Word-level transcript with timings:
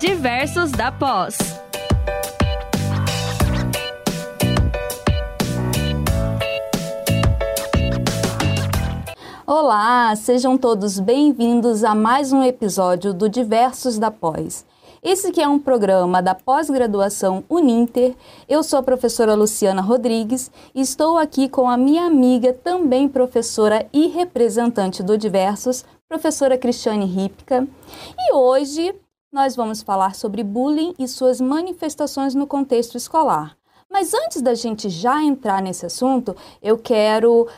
Diversos 0.00 0.72
da 0.72 0.90
Pós. 0.90 1.36
Olá, 9.46 10.16
sejam 10.16 10.56
todos 10.56 10.98
bem-vindos 10.98 11.84
a 11.84 11.94
mais 11.94 12.32
um 12.32 12.42
episódio 12.42 13.12
do 13.12 13.28
Diversos 13.28 13.98
da 13.98 14.10
Pós. 14.10 14.64
Esse 15.02 15.30
que 15.32 15.42
é 15.42 15.46
um 15.46 15.58
programa 15.58 16.22
da 16.22 16.34
pós-graduação 16.34 17.44
Uninter. 17.46 18.14
Eu 18.48 18.62
sou 18.62 18.78
a 18.78 18.82
professora 18.82 19.34
Luciana 19.34 19.82
Rodrigues 19.82 20.50
e 20.74 20.80
estou 20.80 21.18
aqui 21.18 21.46
com 21.46 21.68
a 21.68 21.76
minha 21.76 22.06
amiga, 22.06 22.54
também 22.54 23.06
professora 23.06 23.86
e 23.92 24.06
representante 24.06 25.02
do 25.02 25.18
Diversos, 25.18 25.84
professora 26.08 26.56
Cristiane 26.56 27.04
Ripka. 27.04 27.68
E 28.18 28.32
hoje 28.32 28.94
nós 29.32 29.54
vamos 29.54 29.80
falar 29.82 30.14
sobre 30.14 30.42
bullying 30.42 30.94
e 30.98 31.06
suas 31.06 31.40
manifestações 31.40 32.34
no 32.34 32.46
contexto 32.46 32.96
escolar. 32.96 33.56
Mas 33.88 34.12
antes 34.12 34.42
da 34.42 34.54
gente 34.54 34.88
já 34.88 35.22
entrar 35.22 35.62
nesse 35.62 35.86
assunto, 35.86 36.36
eu 36.62 36.76
quero 36.76 37.48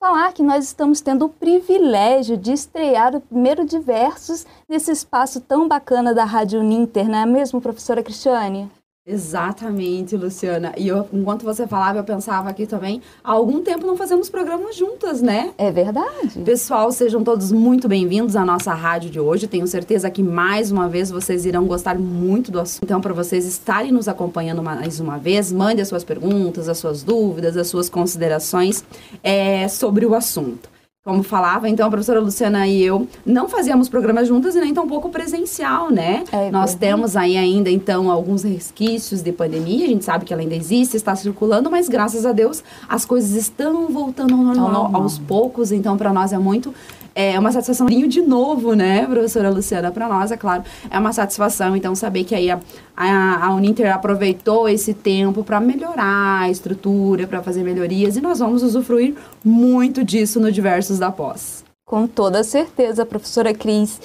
falar 0.00 0.32
que 0.32 0.42
nós 0.42 0.64
estamos 0.64 1.00
tendo 1.00 1.26
o 1.26 1.28
privilégio 1.28 2.36
de 2.36 2.52
estrear 2.52 3.14
o 3.14 3.20
primeiro 3.20 3.64
Diversos 3.64 4.46
nesse 4.68 4.90
espaço 4.90 5.40
tão 5.40 5.66
bacana 5.66 6.14
da 6.14 6.24
Rádio 6.24 6.62
Ninter, 6.62 7.08
não 7.08 7.18
é 7.18 7.26
mesmo, 7.26 7.60
professora 7.60 8.02
Cristiane? 8.02 8.70
Exatamente, 9.10 10.14
Luciana. 10.18 10.74
E 10.76 10.86
eu, 10.86 11.08
enquanto 11.10 11.42
você 11.42 11.66
falava, 11.66 11.98
eu 11.98 12.04
pensava 12.04 12.50
aqui 12.50 12.66
também, 12.66 13.00
há 13.24 13.32
algum 13.32 13.62
tempo 13.62 13.86
não 13.86 13.96
fazemos 13.96 14.28
programas 14.28 14.76
juntas, 14.76 15.22
né? 15.22 15.50
É 15.56 15.72
verdade. 15.72 16.38
Pessoal, 16.44 16.92
sejam 16.92 17.24
todos 17.24 17.50
muito 17.50 17.88
bem-vindos 17.88 18.36
à 18.36 18.44
nossa 18.44 18.74
rádio 18.74 19.08
de 19.08 19.18
hoje. 19.18 19.46
Tenho 19.46 19.66
certeza 19.66 20.10
que 20.10 20.22
mais 20.22 20.70
uma 20.70 20.90
vez 20.90 21.10
vocês 21.10 21.46
irão 21.46 21.64
gostar 21.64 21.98
muito 21.98 22.52
do 22.52 22.60
assunto. 22.60 22.84
Então, 22.84 23.00
para 23.00 23.14
vocês 23.14 23.46
estarem 23.46 23.90
nos 23.90 24.08
acompanhando 24.08 24.62
mais 24.62 25.00
uma 25.00 25.16
vez, 25.16 25.50
mande 25.50 25.80
as 25.80 25.88
suas 25.88 26.04
perguntas, 26.04 26.68
as 26.68 26.76
suas 26.76 27.02
dúvidas, 27.02 27.56
as 27.56 27.66
suas 27.66 27.88
considerações 27.88 28.84
é, 29.22 29.66
sobre 29.68 30.04
o 30.04 30.14
assunto 30.14 30.68
como 31.04 31.22
falava, 31.22 31.68
então 31.68 31.86
a 31.86 31.90
professora 31.90 32.20
Luciana 32.20 32.66
e 32.66 32.82
eu 32.82 33.08
não 33.24 33.48
fazíamos 33.48 33.88
programas 33.88 34.28
juntas 34.28 34.54
e 34.54 34.60
nem 34.60 34.74
tampouco 34.74 35.08
presencial, 35.08 35.90
né? 35.90 36.24
É, 36.30 36.50
Nós 36.50 36.74
temos 36.74 37.16
aí 37.16 37.36
ainda, 37.36 37.70
então, 37.70 38.10
alguns 38.10 38.42
resquícios 38.42 39.22
de 39.22 39.32
pandemia, 39.32 39.86
a 39.86 39.88
gente 39.88 40.04
sabe 40.04 40.24
que 40.24 40.32
ela 40.32 40.42
ainda 40.42 40.54
existe, 40.54 40.96
está 40.96 41.16
circulando, 41.16 41.70
mas 41.70 41.88
graças 41.88 42.26
a 42.26 42.32
Deus 42.32 42.62
as 42.88 43.06
coisas 43.06 43.30
estão 43.32 43.88
voltando 43.88 44.34
ao 44.34 44.42
normal 44.42 44.90
aos 44.92 45.18
poucos, 45.18 45.72
então 45.72 45.96
para 45.96 46.12
nós 46.12 46.32
é 46.32 46.38
muito 46.38 46.74
é 47.20 47.36
uma 47.36 47.50
satisfação 47.50 47.88
de 47.88 48.22
novo, 48.22 48.74
né, 48.74 49.04
professora 49.04 49.50
Luciana? 49.50 49.90
Para 49.90 50.08
nós, 50.08 50.30
é 50.30 50.36
claro, 50.36 50.62
é 50.88 50.96
uma 50.96 51.12
satisfação. 51.12 51.74
Então, 51.74 51.92
saber 51.92 52.22
que 52.22 52.32
aí 52.32 52.48
a, 52.48 52.60
a, 52.96 53.46
a 53.46 53.54
Uninter 53.56 53.92
aproveitou 53.92 54.68
esse 54.68 54.94
tempo 54.94 55.42
para 55.42 55.58
melhorar 55.58 56.42
a 56.42 56.48
estrutura, 56.48 57.26
para 57.26 57.42
fazer 57.42 57.64
melhorias, 57.64 58.16
e 58.16 58.20
nós 58.20 58.38
vamos 58.38 58.62
usufruir 58.62 59.16
muito 59.44 60.04
disso 60.04 60.38
no 60.38 60.52
Diversos 60.52 61.00
da 61.00 61.10
Pós. 61.10 61.64
Com 61.84 62.06
toda 62.06 62.44
certeza, 62.44 63.04
professora 63.04 63.52
Cris. 63.52 64.00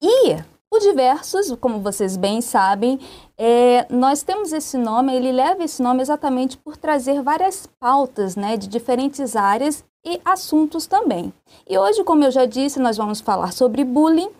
E 0.00 0.36
o 0.72 0.78
Diversos, 0.78 1.54
como 1.60 1.80
vocês 1.80 2.16
bem 2.16 2.40
sabem, 2.40 2.98
é, 3.36 3.84
nós 3.90 4.22
temos 4.22 4.54
esse 4.54 4.78
nome, 4.78 5.14
ele 5.14 5.30
leva 5.30 5.62
esse 5.62 5.82
nome 5.82 6.00
exatamente 6.00 6.56
por 6.56 6.78
trazer 6.78 7.20
várias 7.20 7.68
pautas 7.78 8.34
né, 8.34 8.56
de 8.56 8.66
diferentes 8.66 9.36
áreas 9.36 9.84
e 10.06 10.20
assuntos 10.24 10.86
também. 10.86 11.32
E 11.68 11.76
hoje, 11.76 12.04
como 12.04 12.22
eu 12.22 12.30
já 12.30 12.46
disse, 12.46 12.78
nós 12.78 12.96
vamos 12.96 13.20
falar 13.20 13.52
sobre 13.52 13.82
bullying, 13.82 14.30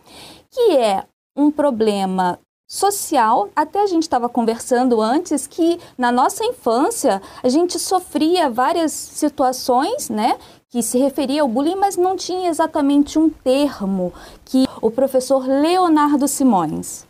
que 0.50 0.77
é 0.77 1.05
um 1.36 1.50
problema 1.50 2.39
social. 2.69 3.48
Até 3.55 3.83
a 3.83 3.86
gente 3.86 4.05
estava 4.05 4.28
conversando 4.28 5.00
antes 5.00 5.47
que 5.47 5.78
na 5.98 6.12
nossa 6.12 6.45
infância 6.45 7.20
a 7.42 7.48
gente 7.48 7.78
sofria 7.78 8.48
várias 8.48 8.92
situações, 8.92 10.08
né, 10.08 10.39
que 10.68 10.83
se 10.83 10.98
referia 10.98 11.42
ao 11.42 11.48
bullying, 11.48 11.77
mas 11.77 11.96
não 11.96 12.17
tinha 12.17 12.48
exatamente 12.48 13.19
um 13.19 13.29
termo 13.29 14.13
que 14.45 14.67
o 14.80 14.90
professor 14.90 15.46
Leonardo 15.46 16.29
Simões 16.29 17.07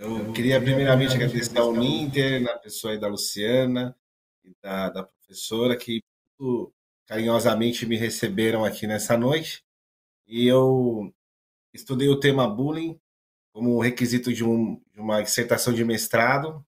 Eu 0.00 0.32
queria 0.32 0.58
primeiramente 0.58 1.14
agradecer 1.14 1.58
ao 1.58 1.74
Ninter, 1.74 2.40
na 2.40 2.56
pessoa 2.56 2.94
aí 2.94 2.98
da 2.98 3.06
Luciana 3.06 3.94
e 4.42 4.56
da, 4.62 4.88
da 4.88 5.02
professora, 5.02 5.76
que 5.76 6.00
muito 6.40 6.72
carinhosamente 7.06 7.84
me 7.84 7.98
receberam 7.98 8.64
aqui 8.64 8.86
nessa 8.86 9.14
noite. 9.14 9.62
E 10.26 10.46
eu 10.46 11.12
estudei 11.74 12.08
o 12.08 12.18
tema 12.18 12.48
bullying 12.48 12.98
como 13.52 13.78
requisito 13.78 14.32
de, 14.32 14.42
um, 14.42 14.80
de 14.90 14.98
uma 14.98 15.20
dissertação 15.20 15.70
de 15.74 15.84
mestrado. 15.84 16.64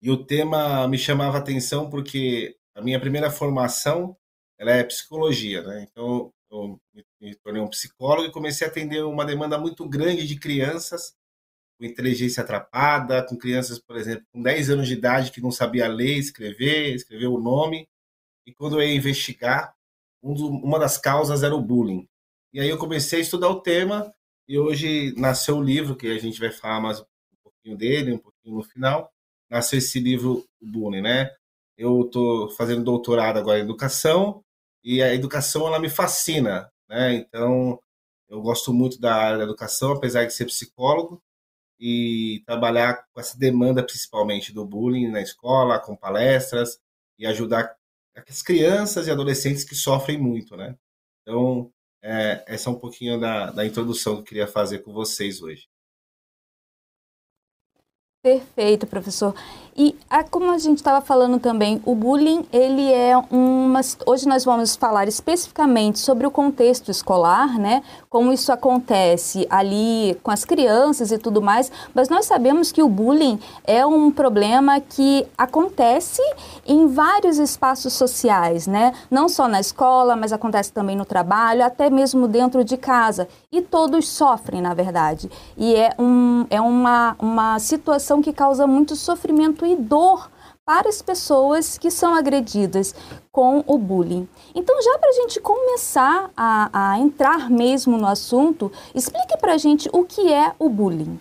E 0.00 0.08
o 0.08 0.24
tema 0.24 0.86
me 0.86 0.98
chamava 0.98 1.36
atenção 1.36 1.90
porque 1.90 2.56
a 2.76 2.80
minha 2.80 3.00
primeira 3.00 3.28
formação 3.28 4.16
ela 4.56 4.70
é 4.70 4.84
psicologia, 4.84 5.62
né? 5.62 5.84
Então 5.90 6.32
eu 6.48 6.80
me 7.20 7.34
tornei 7.34 7.60
um 7.60 7.68
psicólogo 7.68 8.28
e 8.28 8.32
comecei 8.32 8.64
a 8.64 8.70
atender 8.70 9.02
uma 9.02 9.26
demanda 9.26 9.58
muito 9.58 9.88
grande 9.88 10.24
de 10.28 10.38
crianças 10.38 11.18
com 11.80 11.86
inteligência 11.86 12.42
atrapada, 12.42 13.26
com 13.26 13.38
crianças, 13.38 13.78
por 13.78 13.96
exemplo, 13.96 14.26
com 14.30 14.42
10 14.42 14.68
anos 14.68 14.86
de 14.86 14.92
idade 14.92 15.32
que 15.32 15.40
não 15.40 15.50
sabia 15.50 15.88
ler, 15.88 16.18
escrever, 16.18 16.94
escrever 16.94 17.26
o 17.26 17.40
nome. 17.40 17.88
E 18.46 18.52
quando 18.52 18.78
eu 18.78 18.86
ia 18.86 18.94
investigar, 18.94 19.74
um 20.22 20.34
do, 20.34 20.46
uma 20.46 20.78
das 20.78 20.98
causas 20.98 21.42
era 21.42 21.56
o 21.56 21.62
bullying. 21.62 22.06
E 22.52 22.60
aí 22.60 22.68
eu 22.68 22.76
comecei 22.76 23.20
a 23.20 23.22
estudar 23.22 23.48
o 23.48 23.62
tema 23.62 24.12
e 24.46 24.58
hoje 24.58 25.14
nasceu 25.16 25.56
o 25.56 25.62
livro, 25.62 25.96
que 25.96 26.08
a 26.08 26.18
gente 26.18 26.38
vai 26.38 26.50
falar 26.50 26.80
mais 26.82 27.00
um 27.00 27.04
pouquinho 27.42 27.78
dele, 27.78 28.12
um 28.12 28.18
pouquinho 28.18 28.56
no 28.56 28.62
final. 28.62 29.10
Nasceu 29.48 29.78
esse 29.78 29.98
livro, 29.98 30.44
o 30.60 30.66
bullying, 30.66 31.00
né? 31.00 31.30
Eu 31.78 32.02
estou 32.02 32.50
fazendo 32.50 32.84
doutorado 32.84 33.38
agora 33.38 33.58
em 33.58 33.62
educação 33.62 34.44
e 34.84 35.02
a 35.02 35.14
educação 35.14 35.66
ela 35.66 35.78
me 35.78 35.88
fascina, 35.88 36.70
né? 36.86 37.14
Então 37.14 37.80
eu 38.28 38.42
gosto 38.42 38.70
muito 38.70 39.00
da 39.00 39.14
área 39.14 39.38
da 39.38 39.44
educação, 39.44 39.92
apesar 39.92 40.26
de 40.26 40.34
ser 40.34 40.44
psicólogo 40.44 41.22
e 41.80 42.42
trabalhar 42.44 43.06
com 43.10 43.20
essa 43.20 43.38
demanda 43.38 43.82
principalmente 43.82 44.52
do 44.52 44.64
bullying 44.66 45.08
na 45.08 45.22
escola, 45.22 45.78
com 45.78 45.96
palestras 45.96 46.78
e 47.18 47.26
ajudar 47.26 47.74
as 48.28 48.42
crianças 48.42 49.06
e 49.06 49.10
adolescentes 49.10 49.64
que 49.64 49.74
sofrem 49.74 50.18
muito, 50.18 50.56
né? 50.56 50.76
Então, 51.22 51.72
é, 52.02 52.44
essa 52.46 52.68
é 52.68 52.72
um 52.72 52.78
pouquinho 52.78 53.18
da, 53.18 53.50
da 53.50 53.64
introdução 53.64 54.16
que 54.16 54.20
eu 54.20 54.24
queria 54.24 54.46
fazer 54.46 54.80
com 54.80 54.92
vocês 54.92 55.40
hoje. 55.40 55.69
Perfeito, 58.22 58.86
professor. 58.86 59.34
E 59.74 59.96
a, 60.10 60.22
como 60.22 60.50
a 60.50 60.58
gente 60.58 60.76
estava 60.76 61.00
falando 61.00 61.38
também, 61.38 61.80
o 61.86 61.94
bullying, 61.94 62.44
ele 62.52 62.92
é 62.92 63.16
uma. 63.30 63.80
Hoje 64.04 64.28
nós 64.28 64.44
vamos 64.44 64.76
falar 64.76 65.08
especificamente 65.08 65.98
sobre 65.98 66.26
o 66.26 66.30
contexto 66.30 66.90
escolar, 66.90 67.58
né? 67.58 67.82
Como 68.10 68.30
isso 68.30 68.52
acontece 68.52 69.46
ali 69.48 70.14
com 70.22 70.30
as 70.30 70.44
crianças 70.44 71.10
e 71.10 71.16
tudo 71.16 71.40
mais, 71.40 71.72
mas 71.94 72.10
nós 72.10 72.26
sabemos 72.26 72.70
que 72.70 72.82
o 72.82 72.90
bullying 72.90 73.40
é 73.64 73.86
um 73.86 74.10
problema 74.10 74.80
que 74.80 75.26
acontece 75.38 76.20
em 76.66 76.88
vários 76.88 77.38
espaços 77.38 77.94
sociais, 77.94 78.66
né? 78.66 78.92
Não 79.10 79.30
só 79.30 79.48
na 79.48 79.60
escola, 79.60 80.14
mas 80.14 80.30
acontece 80.30 80.70
também 80.70 80.94
no 80.94 81.06
trabalho, 81.06 81.64
até 81.64 81.88
mesmo 81.88 82.28
dentro 82.28 82.62
de 82.64 82.76
casa. 82.76 83.26
E 83.52 83.60
todos 83.60 84.08
sofrem, 84.08 84.62
na 84.62 84.74
verdade. 84.74 85.28
E 85.56 85.74
é, 85.74 85.90
um, 85.98 86.46
é 86.48 86.60
uma, 86.60 87.16
uma 87.18 87.58
situação 87.58 88.22
que 88.22 88.32
causa 88.32 88.66
muito 88.66 88.94
sofrimento 88.94 89.66
e 89.66 89.74
dor 89.74 90.30
para 90.64 90.88
as 90.88 91.02
pessoas 91.02 91.76
que 91.76 91.90
são 91.90 92.14
agredidas 92.14 92.94
com 93.32 93.64
o 93.66 93.76
bullying. 93.76 94.28
Então, 94.54 94.80
já 94.80 94.98
para 94.98 95.10
a 95.10 95.14
gente 95.14 95.40
começar 95.40 96.30
a, 96.36 96.92
a, 96.92 96.98
entrar 97.00 97.50
mesmo 97.50 97.98
no 97.98 98.06
assunto, 98.06 98.70
explique 98.94 99.36
para 99.38 99.54
a 99.54 99.58
gente 99.58 99.88
o 99.92 100.04
que 100.04 100.32
é 100.32 100.54
o 100.56 100.68
bullying. 100.68 101.20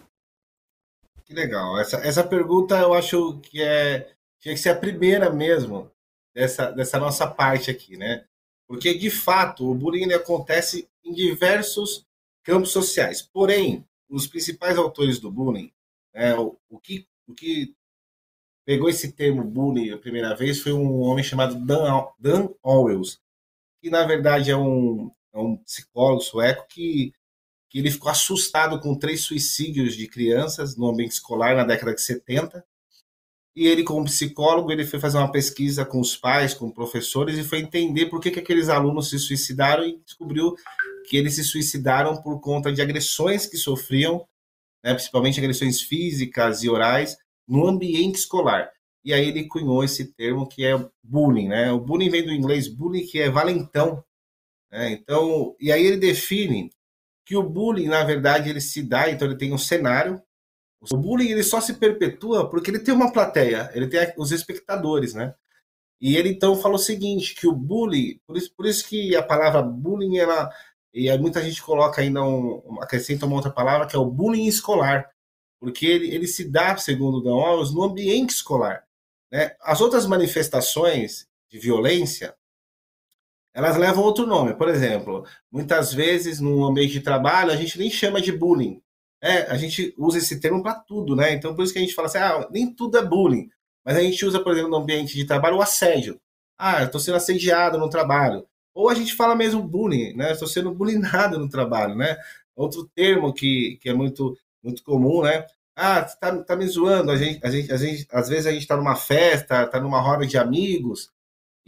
Que 1.26 1.34
legal. 1.34 1.80
Essa, 1.80 1.98
essa 1.98 2.24
pergunta 2.24 2.78
eu 2.78 2.94
acho 2.94 3.40
que 3.40 3.60
é, 3.60 4.12
tinha 4.40 4.54
que 4.54 4.62
ser 4.62 4.70
a 4.70 4.76
primeira 4.76 5.31
mesmo 5.31 5.92
dessa, 6.34 6.72
dessa 6.72 7.00
nossa 7.00 7.26
parte 7.26 7.72
aqui, 7.72 7.98
né? 7.98 8.26
Porque, 8.68 8.94
de 8.94 9.10
fato, 9.10 9.68
o 9.68 9.74
bullying 9.74 10.14
acontece 10.14 10.88
em 11.04 11.12
diversos 11.12 12.06
campos 12.50 12.72
sociais. 12.72 13.22
Porém, 13.22 13.86
os 14.10 14.25
principais 14.25 14.75
autores 14.75 15.19
do 15.19 15.31
bullying, 15.31 15.72
né, 16.12 16.36
o, 16.36 16.57
o, 16.68 16.80
que, 16.80 17.07
o 17.28 17.36
que 17.36 17.75
pegou 18.66 18.90
esse 18.90 19.12
termo 19.12 19.44
bullying 19.44 19.92
a 19.92 20.00
primeira 20.00 20.36
vez 20.36 20.60
foi 20.60 20.74
um 20.74 21.01
homem 21.01 21.24
chamado 21.24 21.63
Dan, 21.63 22.07
Dan 22.18 22.50
Owens, 22.63 23.22
que 23.80 23.92
na 23.92 24.04
verdade 24.04 24.50
é 24.50 24.57
um, 24.57 25.12
é 25.31 25.38
um 25.38 25.57
psicólogo 25.57 26.22
sueco 26.22 26.66
que, 26.68 27.13
que 27.69 27.78
ele 27.78 27.92
ficou 27.92 28.10
assustado 28.10 28.80
com 28.80 28.98
três 28.98 29.22
suicídios 29.22 29.95
de 29.95 30.07
crianças 30.07 30.75
no 30.75 30.90
ambiente 30.90 31.12
escolar 31.12 31.56
na 31.56 31.63
década 31.63 31.94
de 31.94 32.02
70. 32.02 32.66
E 33.56 33.68
ele, 33.68 33.84
como 33.84 34.06
psicólogo, 34.06 34.72
ele 34.72 34.86
foi 34.86 35.00
fazer 35.00 35.18
uma 35.18 35.31
pesquisa 35.31 35.84
com 35.84 36.00
os 36.00 36.16
pais, 36.16 36.54
com 36.54 36.72
professores, 36.72 37.38
e 37.38 37.44
foi 37.44 37.60
entender 37.60 38.06
por 38.06 38.22
que, 38.22 38.31
que 38.31 38.40
aqueles 38.40 38.69
alunos 38.69 39.10
se 39.10 39.19
suicidaram 39.19 39.84
e 39.86 40.00
descobriu 40.06 40.56
que 41.10 41.18
eles 41.18 41.36
se 41.36 41.44
suicidaram 41.44 42.22
por 42.22 42.40
conta 42.40 42.72
de 42.72 42.81
agressões 42.81 43.46
que 43.46 43.57
sofriam, 43.57 44.25
né, 44.84 44.94
principalmente 44.94 45.40
agressões 45.40 45.81
físicas 45.81 46.63
e 46.63 46.69
orais, 46.69 47.18
no 47.48 47.68
ambiente 47.68 48.19
escolar. 48.19 48.72
E 49.04 49.13
aí 49.13 49.28
ele 49.28 49.46
cunhou 49.46 49.84
esse 49.84 50.13
termo 50.13 50.48
que 50.48 50.66
é 50.66 50.74
bullying, 51.04 51.48
né? 51.48 51.72
O 51.72 51.80
bullying 51.80 52.10
vem 52.10 52.24
do 52.24 52.31
inglês 52.31 52.68
bullying, 52.68 53.06
que 53.06 53.19
é 53.19 53.30
valentão. 53.30 54.04
Né? 54.72 54.92
Então, 54.92 55.56
e 55.60 55.72
aí 55.72 55.84
ele 55.84 55.98
define 55.98 56.72
que 57.25 57.36
o 57.36 57.44
bullying, 57.44 57.88
na 57.88 58.04
verdade, 58.04 58.50
ele 58.50 58.62
se 58.62 58.84
dá, 58.84 59.10
então 59.10 59.28
ele 59.28 59.38
tem 59.38 59.54
um 59.54 59.57
cenário. 59.57 60.22
O 60.81 60.98
bullying 60.98 61.30
ele 61.30 61.44
só 61.44 61.60
se 61.60 61.74
perpetua 61.74 62.50
porque 62.50 62.72
ele 62.72 62.80
tem 62.80 62.94
uma 62.94 63.12
plateia, 63.12 63.70
ele 63.74 63.88
tem 63.88 64.14
os 64.18 64.31
espectadores, 64.31 65.14
né? 65.14 65.36
E 66.02 66.16
ele 66.16 66.30
então 66.30 66.56
falou 66.56 66.78
o 66.78 66.80
seguinte, 66.80 67.36
que 67.36 67.46
o 67.46 67.54
bullying, 67.54 68.20
por 68.26 68.38
isso, 68.38 68.54
por 68.56 68.66
isso 68.66 68.88
que 68.88 69.16
a 69.16 69.22
palavra 69.22 69.62
bullying, 69.62 70.18
ela, 70.18 70.50
e 70.94 71.16
muita 71.18 71.44
gente 71.44 71.62
coloca 71.62 72.02
ainda, 72.02 72.24
um, 72.24 72.81
acrescenta 72.81 73.26
uma 73.26 73.36
outra 73.36 73.52
palavra, 73.52 73.86
que 73.86 73.96
é 73.96 74.00
o 74.00 74.06
bullying 74.06 74.48
escolar, 74.48 75.10
porque 75.60 75.86
ele, 75.86 76.14
ele 76.16 76.28
se 76.28 76.50
dá, 76.50 76.78
segundo 76.78 77.22
Dan 77.22 77.36
Wallace, 77.36 77.74
no 77.74 77.84
ambiente 77.84 78.30
escolar. 78.30 78.86
Né? 79.30 79.56
As 79.62 79.81
outras 79.81 80.06
manifestações 80.06 81.28
de 81.50 81.60
violência, 81.60 82.34
elas 83.54 83.76
levam 83.76 84.04
outro 84.04 84.26
nome. 84.26 84.54
Por 84.54 84.70
exemplo, 84.70 85.26
muitas 85.52 85.94
vezes 85.94 86.40
no 86.40 86.66
ambiente 86.66 86.94
de 86.94 87.02
trabalho 87.02 87.52
a 87.52 87.56
gente 87.58 87.78
nem 87.78 87.90
chama 87.90 88.22
de 88.22 88.31
bullying. 88.31 88.81
É, 89.21 89.51
a 89.51 89.57
gente 89.57 89.94
usa 89.98 90.18
esse 90.18 90.39
termo 90.39 90.63
para 90.63 90.75
tudo, 90.75 91.16
né? 91.16 91.33
Então 91.33 91.56
por 91.56 91.63
isso 91.63 91.74
que 91.74 91.80
a 91.80 91.81
gente 91.81 91.94
fala 91.94 92.07
assim, 92.07 92.18
ah, 92.19 92.48
nem 92.51 92.74
tudo 92.74 92.98
é 92.98 93.06
bullying. 93.06 93.50
Mas 93.83 93.98
a 93.98 94.01
gente 94.01 94.25
usa, 94.25 94.39
por 94.39 94.54
exemplo, 94.54 94.69
no 94.71 94.77
ambiente 94.77 95.16
de 95.16 95.25
trabalho 95.25 95.57
o 95.57 95.62
assédio. 95.62 96.19
Ah, 96.57 96.83
estou 96.83 97.00
sendo 97.00 97.16
assediado 97.16 97.77
no 97.77 97.89
trabalho. 97.89 98.45
Ou 98.74 98.89
a 98.89 98.95
gente 98.95 99.16
fala 99.16 99.36
mesmo 99.36 99.62
bullying, 99.63 100.13
né? 100.16 100.31
Estou 100.31 100.48
sendo 100.48 100.74
bullyingado 100.74 101.38
no 101.39 101.50
trabalho, 101.50 101.95
né? 101.95 102.18
Outro 102.56 102.89
termo 102.95 103.33
que, 103.33 103.77
que 103.81 103.89
é 103.89 103.94
muito, 103.94 104.38
muito 104.63 104.83
comum, 104.83 105.24
né? 105.24 105.45
Ah, 105.75 106.01
tá, 106.04 106.44
tá 106.44 106.56
me 106.56 106.68
zoando. 106.68 107.12
A 107.12 107.18
gente, 107.18 107.39
a 107.45 107.50
gente, 107.50 107.71
a 107.71 107.77
gente, 107.77 108.07
às 108.12 108.30
vezes 108.30 108.45
a 108.48 108.51
gente 108.51 108.62
está 108.62 108.77
numa 108.77 108.95
festa, 108.95 109.63
está 109.63 109.80
numa 109.80 110.00
roda 110.01 110.25
de 110.25 110.38
amigos, 110.38 111.10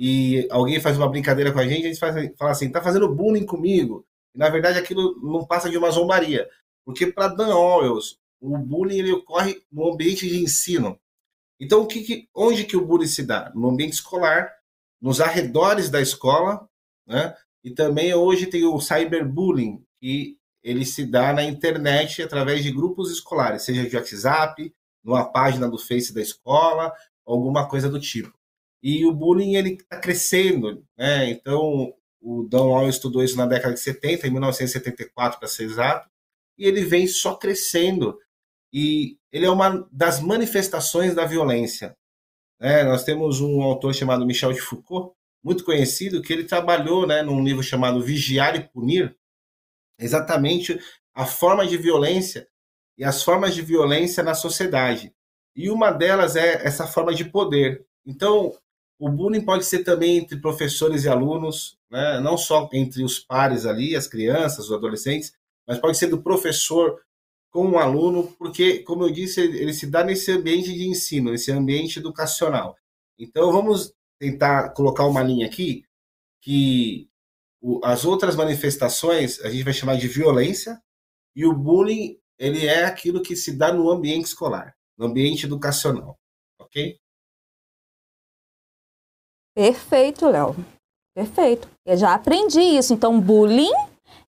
e 0.03 0.47
alguém 0.49 0.79
faz 0.79 0.97
uma 0.97 1.07
brincadeira 1.07 1.51
com 1.51 1.59
a 1.59 1.67
gente, 1.67 1.85
a 1.85 1.87
gente 1.87 1.99
faz, 1.99 2.15
fala 2.35 2.51
assim, 2.51 2.71
tá 2.71 2.81
fazendo 2.81 3.13
bullying 3.13 3.45
comigo. 3.45 4.05
E, 4.33 4.37
na 4.39 4.49
verdade, 4.49 4.79
aquilo 4.79 5.15
não 5.21 5.45
passa 5.45 5.69
de 5.69 5.77
uma 5.77 5.91
zombaria. 5.91 6.49
Porque 6.85 7.07
para 7.07 7.27
Dan 7.27 7.55
Orwells, 7.55 8.17
o 8.39 8.57
bullying 8.57 8.99
ele 8.99 9.11
ocorre 9.11 9.61
no 9.71 9.93
ambiente 9.93 10.27
de 10.27 10.41
ensino. 10.41 10.99
Então, 11.59 11.85
que, 11.85 12.01
que, 12.01 12.27
onde 12.35 12.65
que 12.65 12.75
o 12.75 12.85
bullying 12.85 13.07
se 13.07 13.23
dá? 13.23 13.51
No 13.53 13.69
ambiente 13.69 13.93
escolar, 13.93 14.51
nos 14.99 15.21
arredores 15.21 15.89
da 15.89 16.01
escola, 16.01 16.67
né? 17.05 17.35
E 17.63 17.71
também 17.71 18.13
hoje 18.13 18.47
tem 18.47 18.65
o 18.65 18.79
cyberbullying, 18.79 19.83
que 19.99 20.37
ele 20.63 20.85
se 20.85 21.05
dá 21.05 21.31
na 21.33 21.43
internet 21.43 22.21
através 22.21 22.63
de 22.63 22.71
grupos 22.71 23.11
escolares, 23.11 23.63
seja 23.63 23.87
de 23.87 23.95
WhatsApp, 23.95 24.73
numa 25.03 25.25
página 25.25 25.69
do 25.69 25.77
Face 25.77 26.13
da 26.13 26.21
escola, 26.21 26.93
alguma 27.25 27.67
coisa 27.67 27.89
do 27.89 27.99
tipo. 27.99 28.33
E 28.81 29.05
o 29.05 29.13
bullying 29.13 29.55
ele 29.55 29.73
está 29.73 29.99
crescendo, 29.99 30.83
né? 30.97 31.29
Então 31.29 31.93
o 32.19 32.47
Dan 32.47 32.63
Wall 32.63 32.89
estudou 32.89 33.23
isso 33.23 33.37
na 33.37 33.45
década 33.45 33.73
de 33.73 33.79
70, 33.79 34.27
em 34.27 34.31
1974 34.31 35.39
para 35.39 35.47
ser 35.47 35.63
exato, 35.63 36.09
e 36.61 36.65
ele 36.67 36.83
vem 36.83 37.07
só 37.07 37.33
crescendo. 37.33 38.19
E 38.71 39.17
ele 39.31 39.47
é 39.47 39.49
uma 39.49 39.89
das 39.91 40.19
manifestações 40.19 41.15
da 41.15 41.25
violência. 41.25 41.97
Né? 42.59 42.83
Nós 42.83 43.03
temos 43.03 43.41
um 43.41 43.63
autor 43.63 43.95
chamado 43.95 44.27
Michel 44.27 44.53
de 44.53 44.61
Foucault, 44.61 45.15
muito 45.43 45.63
conhecido, 45.63 46.21
que 46.21 46.31
ele 46.31 46.43
trabalhou 46.43 47.07
né, 47.07 47.23
num 47.23 47.43
livro 47.43 47.63
chamado 47.63 48.03
Vigiar 48.03 48.55
e 48.55 48.63
Punir, 48.63 49.17
exatamente 49.99 50.79
a 51.15 51.25
forma 51.25 51.65
de 51.65 51.77
violência 51.77 52.47
e 52.95 53.03
as 53.03 53.23
formas 53.23 53.55
de 53.55 53.63
violência 53.63 54.21
na 54.21 54.35
sociedade. 54.35 55.11
E 55.55 55.67
uma 55.71 55.89
delas 55.89 56.35
é 56.35 56.63
essa 56.63 56.85
forma 56.85 57.11
de 57.11 57.25
poder. 57.25 57.83
Então, 58.05 58.53
o 58.99 59.09
bullying 59.09 59.41
pode 59.41 59.65
ser 59.65 59.79
também 59.79 60.17
entre 60.17 60.39
professores 60.39 61.05
e 61.05 61.09
alunos, 61.09 61.75
né? 61.89 62.19
não 62.19 62.37
só 62.37 62.69
entre 62.71 63.03
os 63.03 63.17
pares 63.17 63.65
ali, 63.65 63.95
as 63.95 64.05
crianças, 64.05 64.65
os 64.65 64.73
adolescentes, 64.73 65.33
mas 65.71 65.79
pode 65.79 65.97
ser 65.97 66.07
do 66.07 66.21
professor 66.21 67.01
com 67.49 67.65
o 67.65 67.71
um 67.71 67.79
aluno, 67.79 68.27
porque, 68.37 68.79
como 68.79 69.05
eu 69.05 69.09
disse, 69.09 69.39
ele 69.39 69.73
se 69.73 69.89
dá 69.89 70.03
nesse 70.03 70.29
ambiente 70.29 70.73
de 70.73 70.85
ensino, 70.85 71.31
nesse 71.31 71.49
ambiente 71.49 71.97
educacional. 71.97 72.75
Então, 73.17 73.53
vamos 73.53 73.93
tentar 74.19 74.71
colocar 74.73 75.05
uma 75.05 75.23
linha 75.23 75.45
aqui 75.45 75.85
que 76.41 77.07
as 77.85 78.03
outras 78.03 78.35
manifestações 78.35 79.39
a 79.45 79.49
gente 79.49 79.63
vai 79.63 79.71
chamar 79.71 79.95
de 79.95 80.09
violência 80.09 80.77
e 81.33 81.45
o 81.45 81.53
bullying 81.53 82.19
ele 82.37 82.65
é 82.65 82.83
aquilo 82.83 83.21
que 83.21 83.33
se 83.33 83.55
dá 83.55 83.71
no 83.71 83.89
ambiente 83.89 84.25
escolar, 84.25 84.75
no 84.97 85.05
ambiente 85.05 85.45
educacional, 85.45 86.19
ok? 86.59 86.99
Perfeito, 89.55 90.27
Léo. 90.27 90.53
Perfeito. 91.15 91.69
Eu 91.85 91.95
já 91.95 92.13
aprendi 92.13 92.59
isso. 92.59 92.93
Então, 92.93 93.21
bullying 93.21 93.71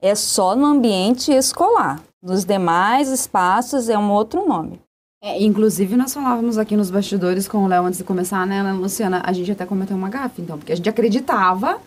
é 0.03 0.13
só 0.15 0.53
no 0.53 0.65
ambiente 0.65 1.31
escolar. 1.31 2.03
Nos 2.21 2.44
demais 2.44 3.07
espaços 3.09 3.88
é 3.88 3.97
um 3.97 4.11
outro 4.11 4.45
nome. 4.45 4.81
É, 5.23 5.41
inclusive, 5.41 5.95
nós 5.95 6.13
falávamos 6.13 6.57
aqui 6.57 6.75
nos 6.75 6.91
bastidores 6.91 7.47
com 7.47 7.59
o 7.59 7.67
Léo 7.67 7.85
antes 7.85 8.00
de 8.00 8.03
começar, 8.03 8.45
né, 8.45 8.61
Luciana? 8.73 9.21
A 9.25 9.31
gente 9.31 9.50
até 9.50 9.65
cometeu 9.65 9.95
uma 9.95 10.09
gafe, 10.09 10.41
então, 10.41 10.57
porque 10.57 10.73
a 10.73 10.75
gente 10.75 10.89
acreditava 10.89 11.79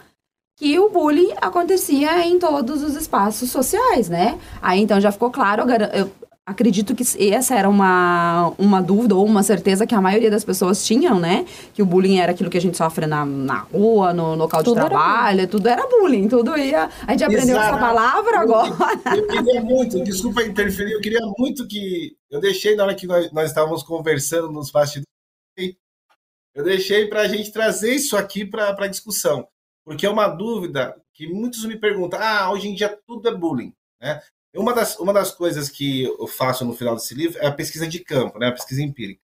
que 0.58 0.78
o 0.78 0.88
bullying 0.88 1.34
acontecia 1.42 2.26
em 2.26 2.38
todos 2.38 2.82
os 2.82 2.96
espaços 2.96 3.50
sociais, 3.50 4.08
né? 4.08 4.38
Aí, 4.62 4.80
então, 4.80 4.98
já 4.98 5.12
ficou 5.12 5.30
claro, 5.30 5.64
eu, 5.92 6.10
acredito 6.46 6.94
que 6.94 7.02
essa 7.32 7.56
era 7.56 7.68
uma, 7.68 8.54
uma 8.56 8.80
dúvida 8.80 9.16
ou 9.16 9.26
uma 9.26 9.42
certeza 9.42 9.84
que 9.84 9.94
a 9.94 10.00
maioria 10.00 10.30
das 10.30 10.44
pessoas 10.44 10.86
tinham, 10.86 11.18
né? 11.18 11.44
Que 11.74 11.82
o 11.82 11.86
bullying 11.86 12.18
era 12.18 12.30
aquilo 12.30 12.48
que 12.48 12.56
a 12.56 12.60
gente 12.60 12.76
sofre 12.76 13.04
na, 13.04 13.26
na 13.26 13.58
rua, 13.58 14.14
no 14.14 14.36
local 14.36 14.60
de 14.60 14.66
tudo 14.66 14.76
trabalho, 14.76 15.40
era 15.40 15.48
tudo 15.48 15.68
era 15.68 15.84
bullying, 15.88 16.28
tudo 16.28 16.56
ia. 16.56 16.88
A 17.04 17.10
gente 17.10 17.24
aprendeu 17.24 17.56
Exato. 17.56 17.76
essa 17.76 17.78
palavra 17.78 18.38
agora. 18.38 18.70
Eu 19.16 19.26
queria 19.26 19.60
muito, 19.60 20.04
desculpa 20.04 20.42
interferir, 20.44 20.92
eu 20.92 21.00
queria 21.00 21.20
muito 21.36 21.66
que. 21.66 22.16
Eu 22.30 22.40
deixei 22.40 22.76
na 22.76 22.84
hora 22.84 22.94
que 22.94 23.06
nós, 23.06 23.32
nós 23.32 23.48
estávamos 23.48 23.82
conversando 23.82 24.50
nos 24.50 24.70
bastidores, 24.70 25.06
eu 26.54 26.64
deixei 26.64 27.08
para 27.08 27.22
a 27.22 27.28
gente 27.28 27.52
trazer 27.52 27.92
isso 27.92 28.16
aqui 28.16 28.44
para 28.44 28.70
a 28.70 28.86
discussão. 28.86 29.48
Porque 29.84 30.06
é 30.06 30.10
uma 30.10 30.28
dúvida 30.28 30.96
que 31.12 31.26
muitos 31.26 31.64
me 31.64 31.76
perguntam: 31.76 32.20
ah, 32.22 32.52
hoje 32.52 32.68
em 32.68 32.74
dia 32.74 32.96
tudo 33.04 33.28
é 33.28 33.34
bullying. 33.34 33.72
Né? 34.00 34.20
Uma 34.56 34.74
das, 34.74 34.98
uma 34.98 35.12
das 35.12 35.30
coisas 35.32 35.68
que 35.68 36.04
eu 36.04 36.26
faço 36.26 36.64
no 36.64 36.74
final 36.74 36.94
desse 36.94 37.14
livro 37.14 37.38
é 37.40 37.46
a 37.46 37.52
pesquisa 37.52 37.86
de 37.86 38.00
campo, 38.00 38.38
né, 38.38 38.48
a 38.48 38.52
pesquisa 38.52 38.82
empírica. 38.82 39.20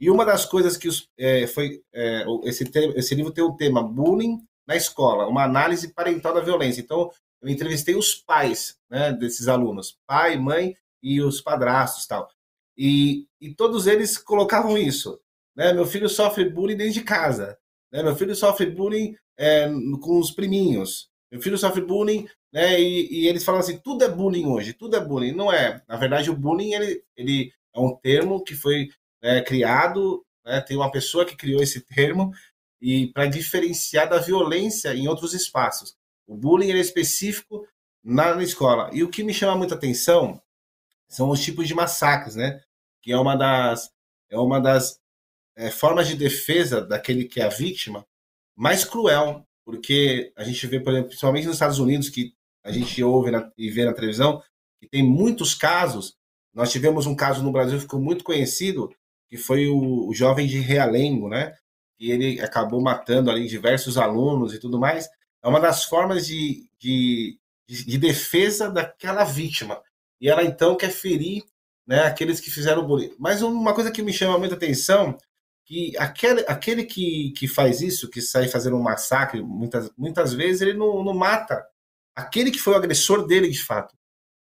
E 0.00 0.10
uma 0.10 0.24
das 0.24 0.44
coisas 0.44 0.76
que 0.76 0.88
os, 0.88 1.08
é, 1.18 1.46
foi 1.46 1.82
é, 1.92 2.24
esse, 2.44 2.64
esse 2.96 3.14
livro 3.14 3.32
tem 3.32 3.44
o 3.44 3.56
tema 3.56 3.82
bullying 3.82 4.38
na 4.66 4.76
escola, 4.76 5.26
uma 5.26 5.44
análise 5.44 5.88
parental 5.88 6.34
da 6.34 6.40
violência. 6.40 6.80
Então, 6.80 7.10
eu 7.40 7.48
entrevistei 7.48 7.94
os 7.94 8.14
pais 8.14 8.76
né, 8.90 9.12
desses 9.12 9.48
alunos, 9.48 9.96
pai, 10.06 10.36
mãe 10.36 10.76
e 11.02 11.20
os 11.22 11.40
padrastos 11.40 12.06
tal. 12.06 12.28
E, 12.76 13.26
e 13.40 13.54
todos 13.54 13.86
eles 13.86 14.18
colocavam 14.18 14.76
isso. 14.76 15.18
Né? 15.56 15.72
Meu 15.72 15.86
filho 15.86 16.08
sofre 16.08 16.48
bullying 16.48 16.76
dentro 16.76 16.94
de 16.94 17.02
casa. 17.02 17.58
Né? 17.92 18.02
Meu 18.02 18.14
filho 18.14 18.34
sofre 18.36 18.66
bullying 18.66 19.16
é, 19.36 19.68
com 20.00 20.18
os 20.18 20.30
priminhos. 20.30 21.08
Meu 21.30 21.40
filho 21.40 21.58
sofre 21.58 21.80
bullying, 21.80 22.28
né? 22.52 22.80
E, 22.80 23.22
e, 23.22 23.28
eles 23.28 23.44
falam 23.44 23.60
assim, 23.60 23.78
tudo 23.78 24.04
é 24.04 24.08
bullying 24.08 24.46
hoje, 24.46 24.72
tudo 24.72 24.96
é 24.96 25.00
bullying. 25.00 25.32
Não 25.32 25.52
é. 25.52 25.82
Na 25.88 25.96
verdade, 25.96 26.30
o 26.30 26.36
bullying 26.36 26.72
ele, 26.72 27.02
ele 27.16 27.52
é 27.74 27.80
um 27.80 27.94
termo 27.96 28.42
que 28.42 28.54
foi 28.54 28.88
né, 29.22 29.42
criado, 29.42 30.24
né? 30.44 30.60
tem 30.60 30.76
uma 30.76 30.90
pessoa 30.90 31.24
que 31.24 31.36
criou 31.36 31.62
esse 31.62 31.80
termo 31.80 32.32
e 32.80 33.08
para 33.08 33.26
diferenciar 33.26 34.08
da 34.08 34.18
violência 34.18 34.94
em 34.94 35.08
outros 35.08 35.34
espaços. 35.34 35.96
O 36.26 36.36
bullying 36.36 36.70
é 36.70 36.78
específico 36.78 37.66
na, 38.02 38.42
escola. 38.42 38.90
E 38.92 39.02
o 39.02 39.10
que 39.10 39.24
me 39.24 39.34
chama 39.34 39.56
muita 39.56 39.74
atenção 39.74 40.40
são 41.08 41.30
os 41.30 41.40
tipos 41.40 41.66
de 41.66 41.74
massacres, 41.74 42.36
né? 42.36 42.62
Que 43.02 43.12
é 43.12 43.18
uma 43.18 43.36
das 43.36 43.90
é 44.30 44.38
uma 44.38 44.60
das 44.60 45.00
é, 45.56 45.70
formas 45.70 46.06
de 46.06 46.14
defesa 46.14 46.82
daquele 46.82 47.24
que 47.24 47.40
é 47.40 47.44
a 47.44 47.48
vítima 47.48 48.06
mais 48.54 48.84
cruel 48.84 49.48
porque 49.68 50.32
a 50.34 50.44
gente 50.44 50.66
vê, 50.66 50.80
por 50.80 50.94
exemplo, 50.94 51.08
principalmente 51.08 51.46
nos 51.46 51.56
Estados 51.56 51.78
Unidos, 51.78 52.08
que 52.08 52.32
a 52.64 52.72
gente 52.72 53.02
ouve 53.02 53.30
na, 53.30 53.50
e 53.56 53.70
vê 53.70 53.84
na 53.84 53.92
televisão, 53.92 54.42
que 54.80 54.88
tem 54.88 55.02
muitos 55.02 55.54
casos. 55.54 56.14
Nós 56.54 56.70
tivemos 56.70 57.06
um 57.06 57.14
caso 57.14 57.42
no 57.42 57.52
Brasil 57.52 57.76
que 57.76 57.82
ficou 57.82 58.00
muito 58.00 58.24
conhecido, 58.24 58.90
que 59.28 59.36
foi 59.36 59.66
o, 59.66 60.08
o 60.08 60.14
jovem 60.14 60.46
de 60.46 60.58
Realengo, 60.58 61.28
né? 61.28 61.54
E 61.98 62.10
ele 62.10 62.40
acabou 62.40 62.80
matando 62.80 63.30
ali 63.30 63.46
diversos 63.46 63.98
alunos 63.98 64.54
e 64.54 64.58
tudo 64.58 64.78
mais. 64.78 65.08
É 65.42 65.48
uma 65.48 65.60
das 65.60 65.84
formas 65.84 66.26
de, 66.26 66.68
de, 66.78 67.38
de 67.68 67.98
defesa 67.98 68.70
daquela 68.70 69.24
vítima. 69.24 69.82
E 70.20 70.28
ela 70.28 70.44
então 70.44 70.76
quer 70.76 70.90
ferir 70.90 71.42
né, 71.86 72.02
aqueles 72.02 72.40
que 72.40 72.50
fizeram 72.50 72.86
bullying. 72.86 73.14
Mas 73.18 73.42
uma 73.42 73.74
coisa 73.74 73.90
que 73.90 74.02
me 74.02 74.12
chama 74.12 74.38
muita 74.38 74.54
atenção, 74.54 75.16
que 75.64 75.96
aquele, 75.98 76.44
aquele 76.48 76.84
que, 76.84 77.32
que 77.36 77.48
faz 77.48 77.80
isso, 77.80 78.10
que 78.10 78.20
sai 78.20 78.48
fazendo 78.48 78.76
um 78.76 78.82
massacre, 78.82 79.42
muitas, 79.42 79.90
muitas 79.96 80.32
vezes 80.32 80.60
ele 80.60 80.74
não, 80.74 81.02
não 81.04 81.14
mata 81.14 81.64
aquele 82.18 82.50
que 82.50 82.58
foi 82.58 82.72
o 82.72 82.76
agressor 82.76 83.26
dele 83.26 83.48
de 83.48 83.62
fato. 83.62 83.96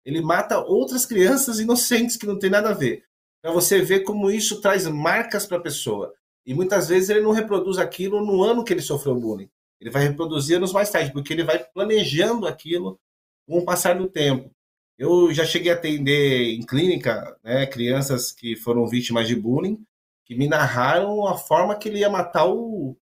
Ele 0.06 0.22
mata 0.22 0.60
outras 0.60 1.06
crianças 1.06 1.60
inocentes 1.60 2.16
que 2.16 2.26
não 2.26 2.40
tem 2.40 2.50
nada 2.50 2.70
a 2.70 2.74
ver. 2.74 3.04
Para 3.42 3.52
você 3.52 3.82
ver 3.82 4.02
como 4.02 4.32
isso 4.32 4.62
traz 4.62 4.88
marcas 4.88 5.46
para 5.46 5.58
a 5.58 5.62
pessoa. 5.62 6.14
E 6.46 6.54
muitas 6.54 6.88
vezes 6.88 7.10
ele 7.10 7.22
não 7.22 7.32
reproduz 7.32 7.78
aquilo 7.78 8.26
no 8.26 8.44
ano 8.44 8.64
que 8.64 8.72
ele 8.72 8.82
sofreu 8.82 9.16
bullying. 9.16 9.50
Ele 9.82 9.90
vai 9.90 10.04
reproduzir 10.04 10.58
anos 10.58 10.72
mais 10.72 10.90
tarde, 10.90 11.12
porque 11.12 11.34
ele 11.34 11.44
vai 11.44 11.64
planejando 11.64 12.48
aquilo 12.48 13.00
com 13.46 13.58
o 13.58 13.66
passar 13.66 13.98
do 13.98 14.08
tempo. 14.08 14.52
Eu 14.98 15.34
já 15.34 15.46
cheguei 15.46 15.72
a 15.72 15.76
atender 15.76 16.54
em 16.54 16.66
clínica 16.66 17.38
né, 17.44 17.66
crianças 17.66 18.32
que 18.32 18.56
foram 18.56 18.88
vítimas 18.88 19.28
de 19.28 19.36
bullying, 19.36 19.84
que 20.24 20.36
me 20.36 20.48
narraram 20.48 21.28
a 21.28 21.38
forma 21.38 21.78
que 21.78 21.90
ele 21.90 22.00
ia 22.00 22.10
matar 22.10 22.48
o, 22.48 22.96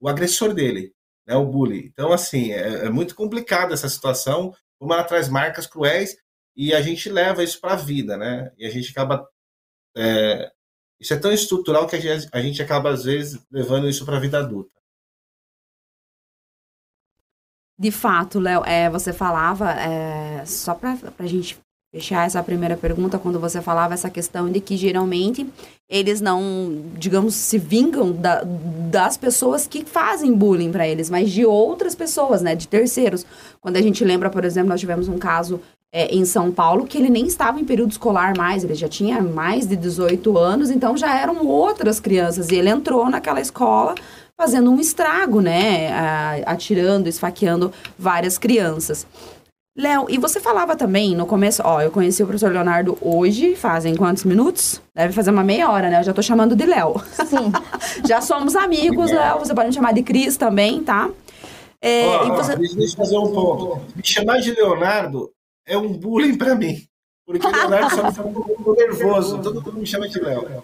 o 0.00 0.08
agressor 0.08 0.54
dele, 0.54 0.94
né, 1.26 1.34
o 1.34 1.44
bullying. 1.44 1.86
Então, 1.86 2.12
assim, 2.12 2.52
é, 2.52 2.86
é 2.86 2.90
muito 2.90 3.14
complicado 3.14 3.72
essa 3.72 3.88
situação, 3.88 4.54
como 4.78 4.92
ela 4.92 5.04
traz 5.04 5.28
marcas 5.28 5.66
cruéis 5.66 6.16
e 6.56 6.72
a 6.74 6.80
gente 6.80 7.08
leva 7.08 7.42
isso 7.42 7.60
para 7.60 7.72
a 7.72 7.76
vida, 7.76 8.16
né? 8.16 8.52
E 8.56 8.66
a 8.66 8.70
gente 8.70 8.90
acaba. 8.90 9.28
É, 9.96 10.52
isso 11.00 11.12
é 11.12 11.18
tão 11.18 11.32
estrutural 11.32 11.86
que 11.86 11.96
a 11.96 12.00
gente, 12.00 12.28
a 12.32 12.40
gente 12.40 12.62
acaba, 12.62 12.90
às 12.90 13.04
vezes, 13.04 13.44
levando 13.50 13.88
isso 13.88 14.04
para 14.04 14.16
a 14.16 14.20
vida 14.20 14.38
adulta. 14.38 14.70
De 17.76 17.90
fato, 17.90 18.38
Léo, 18.38 18.64
é, 18.64 18.88
você 18.88 19.12
falava, 19.12 19.72
é, 19.72 20.44
só 20.46 20.74
para 20.74 20.96
a 21.18 21.26
gente 21.26 21.58
fechar 21.94 22.26
essa 22.26 22.42
primeira 22.42 22.76
pergunta, 22.76 23.20
quando 23.20 23.38
você 23.38 23.62
falava 23.62 23.94
essa 23.94 24.10
questão 24.10 24.50
de 24.50 24.58
que 24.58 24.76
geralmente 24.76 25.46
eles 25.88 26.20
não, 26.20 26.82
digamos, 26.98 27.36
se 27.36 27.56
vingam 27.56 28.10
da, 28.10 28.42
das 28.90 29.16
pessoas 29.16 29.64
que 29.68 29.84
fazem 29.84 30.34
bullying 30.34 30.72
para 30.72 30.88
eles, 30.88 31.08
mas 31.08 31.30
de 31.30 31.46
outras 31.46 31.94
pessoas, 31.94 32.42
né, 32.42 32.56
de 32.56 32.66
terceiros. 32.66 33.24
Quando 33.60 33.76
a 33.76 33.80
gente 33.80 34.04
lembra, 34.04 34.28
por 34.28 34.44
exemplo, 34.44 34.70
nós 34.70 34.80
tivemos 34.80 35.06
um 35.06 35.18
caso 35.18 35.60
é, 35.92 36.12
em 36.12 36.24
São 36.24 36.50
Paulo 36.50 36.84
que 36.84 36.98
ele 36.98 37.08
nem 37.08 37.26
estava 37.26 37.60
em 37.60 37.64
período 37.64 37.92
escolar 37.92 38.36
mais, 38.36 38.64
ele 38.64 38.74
já 38.74 38.88
tinha 38.88 39.22
mais 39.22 39.64
de 39.64 39.76
18 39.76 40.36
anos, 40.36 40.70
então 40.70 40.96
já 40.96 41.16
eram 41.16 41.46
outras 41.46 42.00
crianças 42.00 42.50
e 42.50 42.56
ele 42.56 42.70
entrou 42.70 43.08
naquela 43.08 43.40
escola 43.40 43.94
fazendo 44.36 44.68
um 44.68 44.80
estrago, 44.80 45.40
né? 45.40 46.42
Atirando, 46.44 47.08
esfaqueando 47.08 47.72
várias 47.96 48.36
crianças. 48.36 49.06
Léo, 49.76 50.06
e 50.08 50.18
você 50.18 50.38
falava 50.38 50.76
também 50.76 51.16
no 51.16 51.26
começo, 51.26 51.60
ó, 51.64 51.80
eu 51.80 51.90
conheci 51.90 52.22
o 52.22 52.26
professor 52.26 52.52
Leonardo 52.52 52.96
hoje, 53.00 53.56
fazem 53.56 53.96
quantos 53.96 54.22
minutos? 54.22 54.80
Deve 54.94 55.12
fazer 55.12 55.32
uma 55.32 55.42
meia 55.42 55.68
hora, 55.68 55.90
né? 55.90 55.98
Eu 55.98 56.04
já 56.04 56.12
tô 56.14 56.22
chamando 56.22 56.54
de 56.54 56.64
Léo. 56.64 56.94
Sim. 57.26 57.50
já 58.06 58.20
somos 58.20 58.54
amigos, 58.54 59.10
Léo. 59.10 59.40
Você 59.40 59.52
pode 59.52 59.68
me 59.68 59.74
chamar 59.74 59.92
de 59.92 60.04
Cris 60.04 60.36
também, 60.36 60.82
tá? 60.84 61.10
É, 61.82 62.06
oh, 62.06 62.26
e 62.26 62.30
você... 62.30 62.54
Deixa 62.54 62.94
eu 62.94 62.96
fazer 62.96 63.18
um 63.18 63.32
ponto. 63.32 63.80
Me 63.96 64.02
chamar 64.04 64.38
de 64.38 64.52
Leonardo 64.52 65.32
é 65.66 65.76
um 65.76 65.92
bullying 65.92 66.38
para 66.38 66.54
mim. 66.54 66.80
Porque 67.26 67.44
Leonardo 67.44 67.96
só 67.96 68.04
me 68.04 68.14
fala 68.14 68.28
um 68.28 68.32
pouco 68.32 68.74
nervoso. 68.76 69.42
Todo 69.42 69.60
mundo 69.60 69.80
me 69.80 69.86
chama 69.86 70.08
de 70.08 70.20
Léo. 70.20 70.62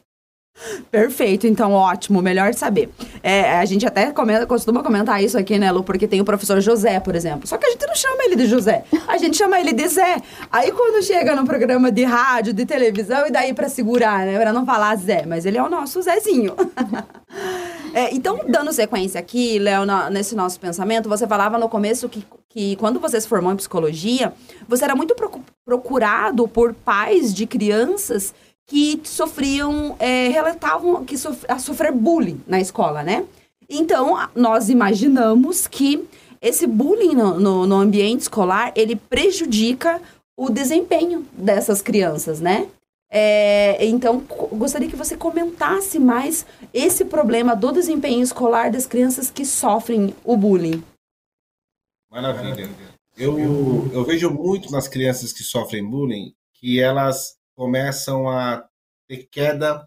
Perfeito, 0.90 1.46
então 1.46 1.72
ótimo, 1.72 2.20
melhor 2.20 2.52
saber. 2.52 2.90
É, 3.22 3.52
a 3.58 3.64
gente 3.64 3.86
até 3.86 4.10
comenta, 4.10 4.46
costuma 4.46 4.82
comentar 4.82 5.22
isso 5.22 5.38
aqui, 5.38 5.58
né, 5.58 5.70
Lu? 5.70 5.82
Porque 5.82 6.06
tem 6.06 6.20
o 6.20 6.24
professor 6.24 6.60
José, 6.60 7.00
por 7.00 7.14
exemplo. 7.14 7.46
Só 7.46 7.56
que 7.56 7.66
a 7.66 7.70
gente 7.70 7.86
não 7.86 7.94
chama 7.94 8.24
ele 8.24 8.36
de 8.36 8.46
José, 8.46 8.84
a 9.06 9.16
gente 9.16 9.36
chama 9.36 9.58
ele 9.58 9.72
de 9.72 9.88
Zé. 9.88 10.16
Aí 10.50 10.70
quando 10.72 11.02
chega 11.02 11.34
no 11.34 11.44
programa 11.44 11.90
de 11.90 12.04
rádio, 12.04 12.52
de 12.52 12.66
televisão, 12.66 13.26
e 13.26 13.30
daí 13.30 13.54
para 13.54 13.68
segurar, 13.68 14.26
né, 14.26 14.38
pra 14.38 14.52
não 14.52 14.66
falar 14.66 14.96
Zé, 14.96 15.24
mas 15.26 15.46
ele 15.46 15.56
é 15.56 15.62
o 15.62 15.70
nosso 15.70 16.02
Zezinho. 16.02 16.54
é, 17.94 18.14
então, 18.14 18.40
dando 18.46 18.72
sequência 18.72 19.18
aqui, 19.18 19.58
Léo, 19.58 19.84
nesse 20.10 20.34
nosso 20.34 20.60
pensamento, 20.60 21.08
você 21.08 21.26
falava 21.26 21.56
no 21.56 21.68
começo 21.68 22.08
que, 22.08 22.24
que 22.48 22.76
quando 22.76 23.00
você 23.00 23.20
se 23.20 23.28
formou 23.28 23.52
em 23.52 23.56
psicologia, 23.56 24.34
você 24.68 24.84
era 24.84 24.94
muito 24.94 25.14
procurado 25.64 26.46
por 26.48 26.74
pais 26.74 27.32
de 27.32 27.46
crianças 27.46 28.34
que 28.70 29.00
sofriam, 29.02 29.96
é, 29.98 30.28
relatavam 30.28 31.04
que 31.04 31.18
sof 31.18 31.44
a 31.48 31.58
sofrer 31.58 31.90
bullying 31.90 32.40
na 32.46 32.60
escola, 32.60 33.02
né? 33.02 33.26
Então, 33.68 34.16
nós 34.32 34.68
imaginamos 34.68 35.66
que 35.66 36.08
esse 36.40 36.68
bullying 36.68 37.16
no, 37.16 37.40
no, 37.40 37.66
no 37.66 37.74
ambiente 37.74 38.20
escolar, 38.20 38.72
ele 38.76 38.94
prejudica 38.94 40.00
o 40.36 40.48
desempenho 40.48 41.26
dessas 41.32 41.82
crianças, 41.82 42.40
né? 42.40 42.68
É, 43.10 43.84
então, 43.84 44.20
gostaria 44.52 44.88
que 44.88 44.94
você 44.94 45.16
comentasse 45.16 45.98
mais 45.98 46.46
esse 46.72 47.04
problema 47.04 47.56
do 47.56 47.72
desempenho 47.72 48.22
escolar 48.22 48.70
das 48.70 48.86
crianças 48.86 49.32
que 49.32 49.44
sofrem 49.44 50.14
o 50.24 50.36
bullying. 50.36 50.80
Maravilha. 52.08 52.70
Eu, 53.18 53.36
eu 53.92 54.04
vejo 54.04 54.30
muito 54.30 54.70
nas 54.70 54.86
crianças 54.86 55.32
que 55.32 55.42
sofrem 55.42 55.84
bullying 55.84 56.32
que 56.54 56.78
elas 56.78 57.39
começam 57.60 58.26
a 58.26 58.66
ter 59.06 59.28
queda 59.30 59.86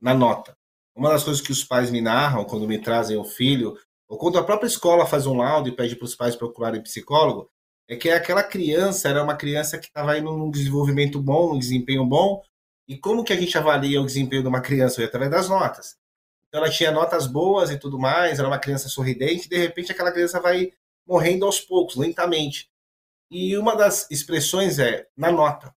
na 0.00 0.12
nota. 0.12 0.58
Uma 0.92 1.10
das 1.10 1.22
coisas 1.22 1.40
que 1.40 1.52
os 1.52 1.62
pais 1.62 1.88
me 1.88 2.00
narram 2.00 2.44
quando 2.44 2.66
me 2.66 2.80
trazem 2.80 3.16
o 3.16 3.22
filho, 3.22 3.78
ou 4.08 4.18
quando 4.18 4.40
a 4.40 4.42
própria 4.42 4.66
escola 4.66 5.06
faz 5.06 5.24
um 5.24 5.36
laudo 5.36 5.68
e 5.68 5.76
pede 5.76 5.94
para 5.94 6.04
os 6.04 6.16
pais 6.16 6.34
procurarem 6.34 6.82
psicólogo, 6.82 7.48
é 7.88 7.94
que 7.94 8.10
aquela 8.10 8.42
criança 8.42 9.08
era 9.08 9.22
uma 9.22 9.36
criança 9.36 9.78
que 9.78 9.86
estava 9.86 10.18
indo 10.18 10.36
num 10.36 10.50
desenvolvimento 10.50 11.22
bom, 11.22 11.52
num 11.52 11.60
desempenho 11.60 12.04
bom. 12.04 12.42
E 12.88 12.98
como 12.98 13.22
que 13.22 13.32
a 13.32 13.36
gente 13.36 13.56
avalia 13.56 14.02
o 14.02 14.06
desempenho 14.06 14.42
de 14.42 14.48
uma 14.48 14.60
criança? 14.60 15.04
Através 15.04 15.30
das 15.30 15.48
notas. 15.48 15.96
Então 16.48 16.60
ela 16.60 16.72
tinha 16.72 16.90
notas 16.90 17.28
boas 17.28 17.70
e 17.70 17.78
tudo 17.78 18.00
mais, 18.00 18.40
era 18.40 18.48
uma 18.48 18.58
criança 18.58 18.88
sorridente, 18.88 19.46
e 19.46 19.48
de 19.48 19.58
repente 19.58 19.92
aquela 19.92 20.10
criança 20.10 20.40
vai 20.40 20.72
morrendo 21.06 21.46
aos 21.46 21.60
poucos, 21.60 21.94
lentamente. 21.94 22.68
E 23.30 23.56
uma 23.56 23.76
das 23.76 24.10
expressões 24.10 24.80
é 24.80 25.06
na 25.16 25.30
nota 25.30 25.75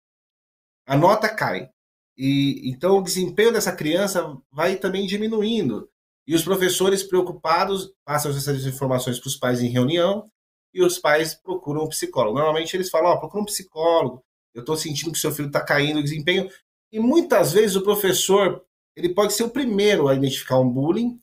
a 0.90 0.98
nota 0.98 1.30
cai. 1.30 1.70
E 2.18 2.68
então 2.68 2.98
o 2.98 3.04
desempenho 3.04 3.54
dessa 3.54 3.72
criança 3.72 4.36
vai 4.52 4.76
também 4.76 5.06
diminuindo. 5.06 5.88
E 6.28 6.34
os 6.34 6.44
professores 6.44 7.04
preocupados 7.04 7.94
passam 8.04 8.32
essas 8.32 8.66
informações 8.66 9.20
para 9.20 9.28
os 9.28 9.38
pais 9.38 9.62
em 9.62 9.70
reunião 9.70 10.30
e 10.74 10.84
os 10.84 10.98
pais 10.98 11.36
procuram 11.36 11.84
um 11.84 11.90
psicólogo. 11.90 12.40
Normalmente 12.40 12.76
eles 12.76 12.90
falam: 12.90 13.12
oh, 13.12 13.20
procura 13.20 13.44
um 13.44 13.46
psicólogo. 13.46 14.26
Eu 14.52 14.62
estou 14.62 14.76
sentindo 14.76 15.12
que 15.12 15.20
seu 15.20 15.32
filho 15.32 15.48
está 15.48 15.64
caindo 15.64 16.00
o 16.00 16.04
desempenho. 16.04 16.50
E 16.92 17.00
muitas 17.00 17.54
vezes 17.54 17.76
o 17.76 17.84
professor 17.84 18.66
ele 18.96 19.14
pode 19.14 19.34
ser 19.34 19.44
o 19.44 19.50
primeiro 19.52 20.08
a 20.08 20.16
identificar 20.16 20.58
um 20.58 20.68
bullying 20.68 21.22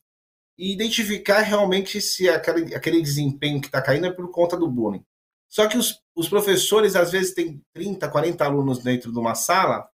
e 0.56 0.72
identificar 0.72 1.40
realmente 1.40 2.00
se 2.00 2.28
aquele, 2.28 2.72
aquele 2.72 3.02
desempenho 3.02 3.60
que 3.60 3.66
está 3.66 3.82
caindo 3.82 4.06
é 4.06 4.12
por 4.12 4.30
conta 4.30 4.56
do 4.56 4.68
bullying. 4.68 5.04
Só 5.48 5.66
que 5.66 5.76
os, 5.76 6.00
os 6.16 6.28
professores, 6.30 6.96
às 6.96 7.12
vezes, 7.12 7.34
têm 7.34 7.62
30, 7.74 8.08
40 8.08 8.42
alunos 8.42 8.78
dentro 8.78 9.12
de 9.12 9.18
uma 9.18 9.34
sala, 9.34 9.86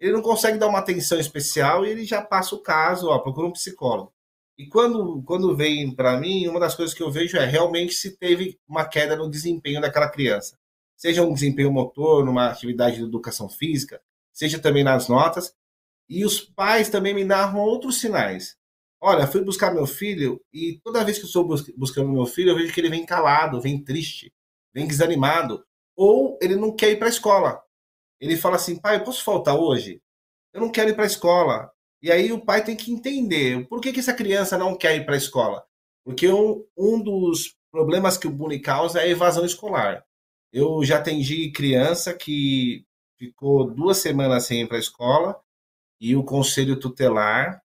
ele 0.00 0.12
não 0.12 0.20
consegue 0.20 0.58
dar 0.58 0.66
uma 0.66 0.80
atenção 0.80 1.20
especial 1.20 1.86
e 1.86 1.90
ele 1.90 2.04
já 2.04 2.20
passa 2.20 2.56
o 2.56 2.62
caso, 2.62 3.08
ó, 3.08 3.18
procura 3.20 3.46
um 3.46 3.52
psicólogo. 3.52 4.12
E 4.58 4.66
quando, 4.66 5.22
quando 5.22 5.56
vem 5.56 5.94
para 5.94 6.18
mim, 6.18 6.48
uma 6.48 6.58
das 6.58 6.74
coisas 6.74 6.94
que 6.94 7.02
eu 7.02 7.10
vejo 7.10 7.36
é 7.36 7.46
realmente 7.46 7.94
se 7.94 8.16
teve 8.16 8.58
uma 8.68 8.84
queda 8.84 9.14
no 9.14 9.30
desempenho 9.30 9.80
daquela 9.80 10.08
criança. 10.08 10.58
Seja 10.96 11.22
um 11.22 11.32
desempenho 11.32 11.72
motor, 11.72 12.24
numa 12.24 12.48
atividade 12.50 12.96
de 12.96 13.04
educação 13.04 13.48
física, 13.48 14.02
seja 14.32 14.58
também 14.58 14.82
nas 14.82 15.08
notas. 15.08 15.54
E 16.08 16.24
os 16.24 16.40
pais 16.40 16.90
também 16.90 17.14
me 17.14 17.24
narram 17.24 17.60
outros 17.60 18.00
sinais. 18.00 18.56
Olha, 19.00 19.26
fui 19.26 19.42
buscar 19.42 19.72
meu 19.72 19.86
filho 19.86 20.40
e 20.52 20.78
toda 20.82 21.04
vez 21.04 21.16
que 21.18 21.24
eu 21.24 21.28
estou 21.28 21.46
buscando 21.76 22.12
meu 22.12 22.26
filho, 22.26 22.50
eu 22.50 22.56
vejo 22.56 22.72
que 22.72 22.80
ele 22.80 22.90
vem 22.90 23.06
calado, 23.06 23.60
vem 23.60 23.82
triste 23.82 24.32
vem 24.74 24.86
desanimado, 24.86 25.64
ou 25.96 26.38
ele 26.40 26.56
não 26.56 26.74
quer 26.74 26.90
ir 26.90 26.98
para 26.98 27.06
a 27.08 27.10
escola. 27.10 27.62
Ele 28.20 28.36
fala 28.36 28.56
assim, 28.56 28.78
pai, 28.78 28.96
eu 28.96 29.04
posso 29.04 29.24
faltar 29.24 29.56
hoje? 29.56 30.02
Eu 30.52 30.60
não 30.60 30.70
quero 30.70 30.90
ir 30.90 30.94
para 30.94 31.04
a 31.04 31.06
escola. 31.06 31.70
E 32.02 32.10
aí 32.10 32.32
o 32.32 32.44
pai 32.44 32.64
tem 32.64 32.76
que 32.76 32.92
entender 32.92 33.66
por 33.68 33.80
que, 33.80 33.92
que 33.92 34.00
essa 34.00 34.14
criança 34.14 34.56
não 34.56 34.76
quer 34.76 34.96
ir 34.96 35.04
para 35.04 35.14
a 35.14 35.18
escola. 35.18 35.64
Porque 36.04 36.28
um, 36.28 36.64
um 36.76 37.00
dos 37.00 37.54
problemas 37.70 38.16
que 38.16 38.26
o 38.26 38.30
bullying 38.30 38.60
causa 38.60 39.00
é 39.00 39.04
a 39.04 39.08
evasão 39.08 39.44
escolar. 39.44 40.04
Eu 40.52 40.82
já 40.82 40.98
atendi 40.98 41.52
criança 41.52 42.14
que 42.14 42.84
ficou 43.16 43.72
duas 43.72 43.98
semanas 43.98 44.46
sem 44.46 44.62
ir 44.62 44.66
para 44.66 44.76
a 44.76 44.80
escola 44.80 45.40
e 46.00 46.16
o 46.16 46.24
conselho 46.24 46.80
tutelar 46.80 47.62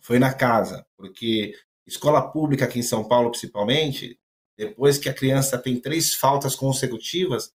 foi 0.00 0.18
na 0.18 0.32
casa, 0.32 0.86
porque 0.96 1.52
escola 1.86 2.30
pública 2.32 2.64
aqui 2.64 2.78
em 2.78 2.82
São 2.82 3.06
Paulo, 3.06 3.30
principalmente, 3.30 4.18
depois 4.58 4.98
que 4.98 5.08
a 5.08 5.14
criança 5.14 5.56
tem 5.56 5.80
três 5.80 6.14
faltas 6.14 6.56
consecutivas, 6.56 7.52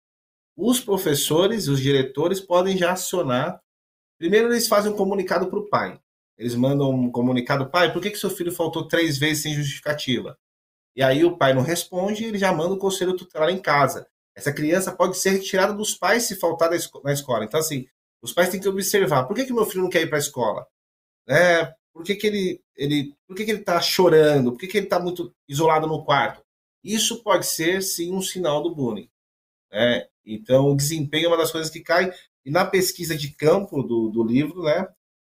os 0.55 0.79
professores, 0.79 1.67
os 1.67 1.81
diretores 1.81 2.41
podem 2.41 2.77
já 2.77 2.93
acionar. 2.93 3.61
Primeiro, 4.19 4.53
eles 4.53 4.69
fazem 4.69 4.93
um 4.93 4.97
comunicado 4.97 5.49
para 5.49 5.59
o 5.59 5.69
pai. 5.69 5.99
Eles 6.37 6.55
mandam 6.55 6.91
um 6.91 7.11
comunicado, 7.11 7.71
pai, 7.71 7.93
por 7.93 8.03
que, 8.03 8.11
que 8.11 8.19
seu 8.19 8.29
filho 8.29 8.53
faltou 8.53 8.87
três 8.87 9.17
vezes 9.17 9.43
sem 9.43 9.55
justificativa? 9.55 10.39
E 10.95 11.03
aí 11.03 11.25
o 11.25 11.37
pai 11.37 11.55
não 11.55 11.63
responde, 11.63 12.25
ele 12.25 12.39
já 12.39 12.53
manda 12.53 12.75
o 12.75 12.79
conselho 12.79 13.17
tutelar 13.17 13.49
em 13.49 13.59
casa. 13.59 14.07
Essa 14.35 14.53
criança 14.53 14.93
pode 14.93 15.17
ser 15.17 15.31
retirada 15.31 15.73
dos 15.73 15.95
pais 15.95 16.25
se 16.25 16.37
faltar 16.37 16.71
na 17.05 17.13
escola. 17.13 17.45
Então, 17.45 17.61
assim, 17.61 17.87
os 18.23 18.33
pais 18.33 18.51
têm 18.51 18.61
que 18.61 18.69
observar, 18.69 19.25
por 19.25 19.35
que, 19.35 19.45
que 19.45 19.53
meu 19.53 19.65
filho 19.65 19.83
não 19.83 19.91
quer 19.91 20.03
ir 20.03 20.09
para 20.09 20.19
a 20.19 20.21
escola? 20.21 20.67
É, 21.27 21.73
por 21.93 22.05
que, 22.05 22.15
que 22.15 22.27
ele, 22.27 22.63
ele, 22.77 23.15
por 23.27 23.37
que, 23.37 23.45
que 23.45 23.51
ele 23.51 23.61
está 23.61 23.81
chorando? 23.81 24.53
Por 24.53 24.59
que, 24.59 24.67
que 24.67 24.77
ele 24.77 24.87
está 24.87 24.99
muito 24.99 25.35
isolado 25.49 25.87
no 25.87 26.05
quarto? 26.05 26.43
Isso 26.83 27.23
pode 27.23 27.47
ser, 27.47 27.83
sim, 27.83 28.13
um 28.13 28.23
sinal 28.23 28.63
do 28.63 28.75
bullying. 28.75 29.11
Né? 29.71 30.07
Então, 30.25 30.71
o 30.71 30.77
desempenho 30.77 31.27
é 31.27 31.29
uma 31.29 31.37
das 31.37 31.53
coisas 31.53 31.71
que 31.71 31.81
cai. 31.81 32.13
E 32.45 32.51
na 32.51 32.65
pesquisa 32.65 33.17
de 33.17 33.31
campo 33.35 33.83
do, 33.83 34.09
do 34.09 34.25
livro, 34.25 34.63
né, 34.63 34.87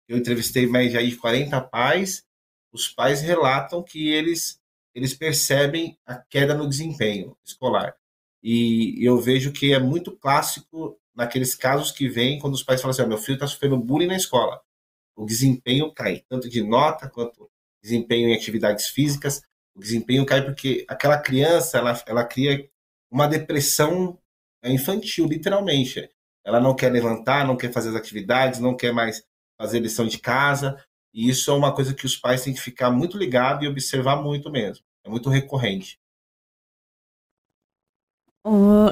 eu 0.08 0.16
entrevistei 0.16 0.66
mais 0.66 0.92
de 0.92 1.16
40 1.16 1.60
pais, 1.62 2.24
os 2.72 2.88
pais 2.88 3.20
relatam 3.20 3.82
que 3.82 4.08
eles, 4.08 4.60
eles 4.94 5.14
percebem 5.14 5.98
a 6.06 6.16
queda 6.16 6.54
no 6.54 6.68
desempenho 6.68 7.36
escolar. 7.44 7.96
E 8.42 8.96
eu 9.06 9.18
vejo 9.18 9.52
que 9.52 9.72
é 9.72 9.78
muito 9.78 10.16
clássico 10.16 10.98
naqueles 11.14 11.54
casos 11.54 11.92
que 11.92 12.08
vêm 12.08 12.38
quando 12.38 12.54
os 12.54 12.62
pais 12.62 12.80
falam 12.80 12.92
assim: 12.92 13.02
oh, 13.02 13.08
meu 13.08 13.18
filho 13.18 13.34
está 13.34 13.46
sofrendo 13.46 13.78
bullying 13.78 14.06
na 14.06 14.16
escola. 14.16 14.60
O 15.14 15.26
desempenho 15.26 15.92
cai, 15.92 16.24
tanto 16.28 16.48
de 16.48 16.62
nota 16.62 17.08
quanto 17.08 17.50
desempenho 17.82 18.28
em 18.28 18.34
atividades 18.34 18.88
físicas. 18.88 19.42
O 19.74 19.80
desempenho 19.80 20.26
cai 20.26 20.44
porque 20.44 20.84
aquela 20.88 21.18
criança 21.18 21.78
ela, 21.78 22.02
ela 22.06 22.24
cria 22.24 22.68
uma 23.10 23.26
depressão 23.26 24.18
infantil, 24.64 25.26
literalmente. 25.26 26.10
Ela 26.44 26.60
não 26.60 26.74
quer 26.74 26.90
levantar, 26.90 27.46
não 27.46 27.56
quer 27.56 27.72
fazer 27.72 27.90
as 27.90 27.96
atividades, 27.96 28.60
não 28.60 28.76
quer 28.76 28.92
mais 28.92 29.24
fazer 29.60 29.80
lição 29.80 30.06
de 30.06 30.18
casa. 30.18 30.82
E 31.14 31.28
isso 31.28 31.50
é 31.50 31.54
uma 31.54 31.74
coisa 31.74 31.94
que 31.94 32.06
os 32.06 32.16
pais 32.16 32.42
têm 32.42 32.54
que 32.54 32.60
ficar 32.60 32.90
muito 32.90 33.16
ligados 33.16 33.64
e 33.64 33.68
observar 33.68 34.16
muito 34.16 34.50
mesmo. 34.50 34.84
É 35.04 35.10
muito 35.10 35.28
recorrente. 35.28 36.00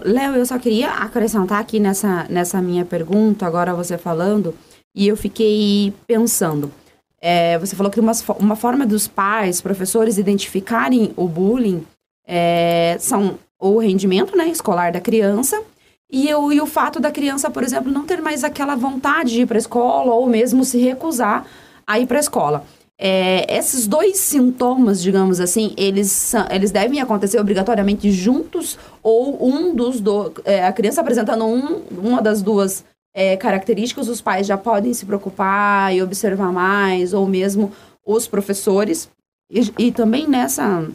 Léo, 0.04 0.36
eu 0.36 0.46
só 0.46 0.58
queria 0.58 0.90
acrescentar 0.90 1.60
aqui 1.60 1.80
nessa, 1.80 2.24
nessa 2.28 2.62
minha 2.62 2.84
pergunta, 2.84 3.46
agora 3.46 3.74
você 3.74 3.98
falando, 3.98 4.56
e 4.94 5.08
eu 5.08 5.16
fiquei 5.16 5.92
pensando. 6.06 6.72
É, 7.20 7.58
você 7.58 7.76
falou 7.76 7.92
que 7.92 8.00
uma, 8.00 8.12
uma 8.38 8.56
forma 8.56 8.86
dos 8.86 9.06
pais, 9.06 9.60
professores, 9.60 10.16
identificarem 10.16 11.12
o 11.16 11.28
bullying 11.28 11.86
é, 12.26 12.96
são 12.98 13.38
o 13.58 13.78
rendimento 13.78 14.36
né, 14.36 14.48
escolar 14.48 14.90
da 14.90 15.00
criança 15.00 15.62
e, 16.10 16.32
o, 16.34 16.52
e 16.52 16.60
o 16.60 16.66
fato 16.66 16.98
da 16.98 17.10
criança, 17.10 17.50
por 17.50 17.62
exemplo, 17.62 17.92
não 17.92 18.06
ter 18.06 18.22
mais 18.22 18.42
aquela 18.42 18.74
vontade 18.74 19.32
de 19.32 19.42
ir 19.42 19.46
para 19.46 19.58
a 19.58 19.60
escola 19.60 20.12
ou 20.14 20.26
mesmo 20.26 20.64
se 20.64 20.78
recusar 20.78 21.46
a 21.86 21.98
ir 21.98 22.06
para 22.06 22.18
a 22.18 22.20
escola. 22.20 22.64
É, 23.02 23.46
esses 23.56 23.86
dois 23.86 24.18
sintomas, 24.18 25.00
digamos 25.00 25.40
assim, 25.40 25.72
eles, 25.76 26.34
eles 26.50 26.70
devem 26.70 27.00
acontecer 27.00 27.40
obrigatoriamente 27.40 28.10
juntos 28.10 28.78
ou 29.02 29.42
um 29.42 29.74
dos 29.74 30.00
do, 30.00 30.32
é, 30.44 30.66
a 30.66 30.72
criança 30.72 31.00
apresentando 31.00 31.46
um, 31.46 31.80
uma 31.96 32.20
das 32.20 32.42
duas 32.42 32.84
é, 33.14 33.36
características, 33.36 34.08
os 34.08 34.20
pais 34.20 34.46
já 34.46 34.56
podem 34.56 34.94
se 34.94 35.04
preocupar 35.04 35.94
e 35.94 36.02
observar 36.02 36.52
mais, 36.52 37.12
ou 37.12 37.26
mesmo 37.26 37.72
os 38.06 38.26
professores. 38.26 39.10
E, 39.50 39.72
e 39.78 39.92
também 39.92 40.26
nessa, 40.28 40.88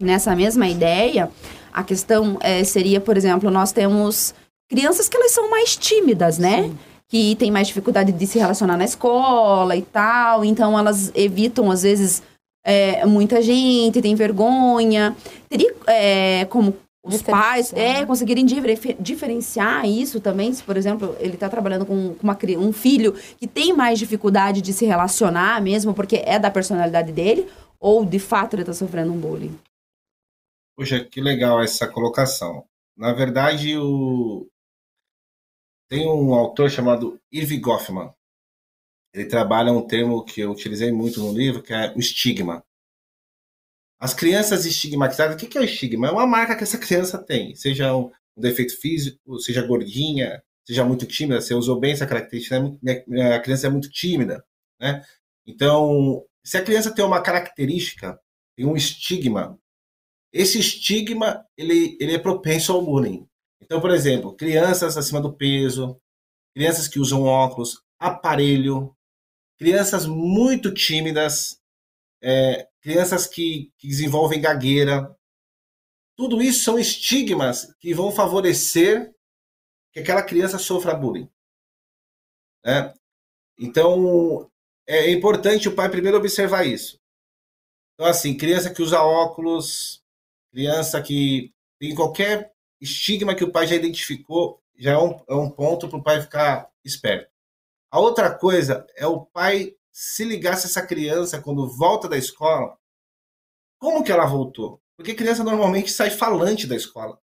nessa 0.00 0.34
mesma 0.34 0.68
ideia, 0.68 1.30
a 1.72 1.82
questão 1.84 2.38
é, 2.40 2.64
seria, 2.64 3.00
por 3.00 3.16
exemplo, 3.16 3.50
nós 3.50 3.72
temos 3.72 4.34
crianças 4.68 5.08
que 5.08 5.16
elas 5.16 5.32
são 5.32 5.50
mais 5.50 5.76
tímidas, 5.76 6.38
né? 6.38 6.64
Sim 6.64 6.78
que 7.08 7.36
têm 7.36 7.50
mais 7.50 7.68
dificuldade 7.68 8.12
de 8.12 8.26
se 8.26 8.38
relacionar 8.38 8.76
na 8.76 8.84
escola 8.84 9.76
e 9.76 9.82
tal, 9.82 10.44
então 10.44 10.78
elas 10.78 11.12
evitam, 11.14 11.70
às 11.70 11.82
vezes, 11.82 12.22
é, 12.64 13.06
muita 13.06 13.40
gente, 13.40 14.02
tem 14.02 14.14
vergonha. 14.14 15.16
Teria 15.48 15.72
é, 15.86 16.44
como 16.46 16.76
os 17.06 17.22
pais 17.22 17.72
é, 17.72 18.04
conseguirem 18.04 18.44
diferenciar 18.98 19.86
isso 19.86 20.20
também, 20.20 20.52
se, 20.52 20.62
por 20.62 20.76
exemplo, 20.76 21.16
ele 21.20 21.34
está 21.34 21.48
trabalhando 21.48 21.86
com 21.86 22.16
uma, 22.22 22.38
um 22.58 22.72
filho 22.72 23.12
que 23.38 23.46
tem 23.46 23.72
mais 23.72 23.98
dificuldade 23.98 24.60
de 24.60 24.72
se 24.72 24.84
relacionar 24.84 25.62
mesmo, 25.62 25.94
porque 25.94 26.16
é 26.24 26.38
da 26.38 26.50
personalidade 26.50 27.12
dele, 27.12 27.48
ou 27.78 28.04
de 28.04 28.18
fato 28.18 28.54
ele 28.54 28.62
está 28.62 28.72
sofrendo 28.72 29.12
um 29.12 29.18
bullying? 29.18 29.58
Poxa, 30.76 31.04
que 31.04 31.20
legal 31.20 31.62
essa 31.62 31.86
colocação. 31.86 32.64
Na 32.96 33.12
verdade, 33.12 33.76
o, 33.78 34.46
tem 35.88 36.08
um 36.08 36.34
autor 36.34 36.70
chamado 36.70 37.20
Irving 37.30 37.60
Goffman. 37.60 38.10
Ele 39.14 39.26
trabalha 39.26 39.72
um 39.72 39.86
termo 39.86 40.24
que 40.24 40.40
eu 40.40 40.50
utilizei 40.50 40.92
muito 40.92 41.20
no 41.20 41.32
livro, 41.32 41.62
que 41.62 41.72
é 41.72 41.92
o 41.94 41.98
estigma. 41.98 42.62
As 43.98 44.12
crianças 44.12 44.66
estigmatizadas, 44.66 45.34
o 45.34 45.38
que 45.38 45.56
é 45.56 45.60
o 45.60 45.64
estigma? 45.64 46.08
É 46.08 46.10
uma 46.10 46.26
marca 46.26 46.54
que 46.54 46.62
essa 46.62 46.78
criança 46.78 47.18
tem, 47.18 47.54
seja 47.54 47.94
um 47.96 48.10
defeito 48.36 48.78
físico, 48.78 49.38
seja 49.38 49.66
gordinha, 49.66 50.42
seja 50.66 50.84
muito 50.84 51.06
tímida. 51.06 51.40
Você 51.40 51.54
usou 51.54 51.80
bem 51.80 51.92
essa 51.92 52.06
característica, 52.06 52.60
né? 52.82 53.02
a 53.34 53.40
criança 53.40 53.66
é 53.66 53.70
muito 53.70 53.88
tímida, 53.90 54.44
né? 54.80 55.02
Então, 55.46 56.24
se 56.44 56.58
a 56.58 56.62
criança 56.62 56.94
tem 56.94 57.04
uma 57.04 57.22
característica, 57.22 58.18
tem 58.56 58.66
um 58.66 58.76
estigma, 58.76 59.58
esse 60.32 60.58
estigma 60.58 61.46
ele, 61.56 61.96
ele 61.98 62.14
é 62.14 62.18
propenso 62.18 62.72
ao 62.72 62.84
bullying. 62.84 63.26
Então, 63.60 63.80
por 63.80 63.90
exemplo, 63.90 64.36
crianças 64.36 64.96
acima 64.96 65.20
do 65.20 65.32
peso, 65.32 65.98
crianças 66.54 66.86
que 66.88 67.00
usam 67.00 67.22
óculos, 67.22 67.82
aparelho, 67.98 68.94
crianças 69.58 70.04
muito 70.06 70.72
tímidas, 70.74 71.58
é, 72.22 72.68
crianças 72.80 73.26
que, 73.26 73.72
que 73.78 73.88
desenvolvem 73.88 74.40
gagueira. 74.40 75.14
Tudo 76.16 76.42
isso 76.42 76.64
são 76.64 76.78
estigmas 76.78 77.74
que 77.78 77.92
vão 77.92 78.10
favorecer 78.10 79.14
que 79.92 80.00
aquela 80.00 80.22
criança 80.22 80.58
sofra 80.58 80.94
bullying. 80.94 81.30
Né? 82.64 82.92
Então, 83.58 84.50
é 84.86 85.10
importante 85.10 85.68
o 85.68 85.74
pai 85.74 85.90
primeiro 85.90 86.16
observar 86.16 86.66
isso. 86.66 86.98
Então, 87.94 88.06
assim, 88.06 88.36
criança 88.36 88.72
que 88.72 88.82
usa 88.82 89.02
óculos, 89.02 90.02
criança 90.52 91.00
que 91.02 91.54
tem 91.78 91.94
qualquer 91.94 92.52
estigma 92.80 93.34
que 93.34 93.44
o 93.44 93.50
pai 93.50 93.66
já 93.66 93.74
identificou 93.74 94.62
já 94.78 94.92
é 94.92 94.98
um, 94.98 95.18
é 95.28 95.34
um 95.34 95.50
ponto 95.50 95.88
para 95.88 95.98
o 95.98 96.02
pai 96.02 96.20
ficar 96.20 96.70
esperto. 96.84 97.30
A 97.90 97.98
outra 97.98 98.36
coisa 98.36 98.86
é 98.96 99.06
o 99.06 99.24
pai 99.24 99.74
se 99.98 100.24
ligar 100.24 100.58
se 100.58 100.66
essa 100.66 100.86
criança, 100.86 101.40
quando 101.40 101.66
volta 101.66 102.06
da 102.06 102.18
escola, 102.18 102.76
como 103.78 104.04
que 104.04 104.12
ela 104.12 104.26
voltou? 104.26 104.78
Porque 104.94 105.14
criança 105.14 105.42
normalmente 105.42 105.90
sai 105.90 106.10
falante 106.10 106.66
da 106.66 106.76
escola. 106.76 107.18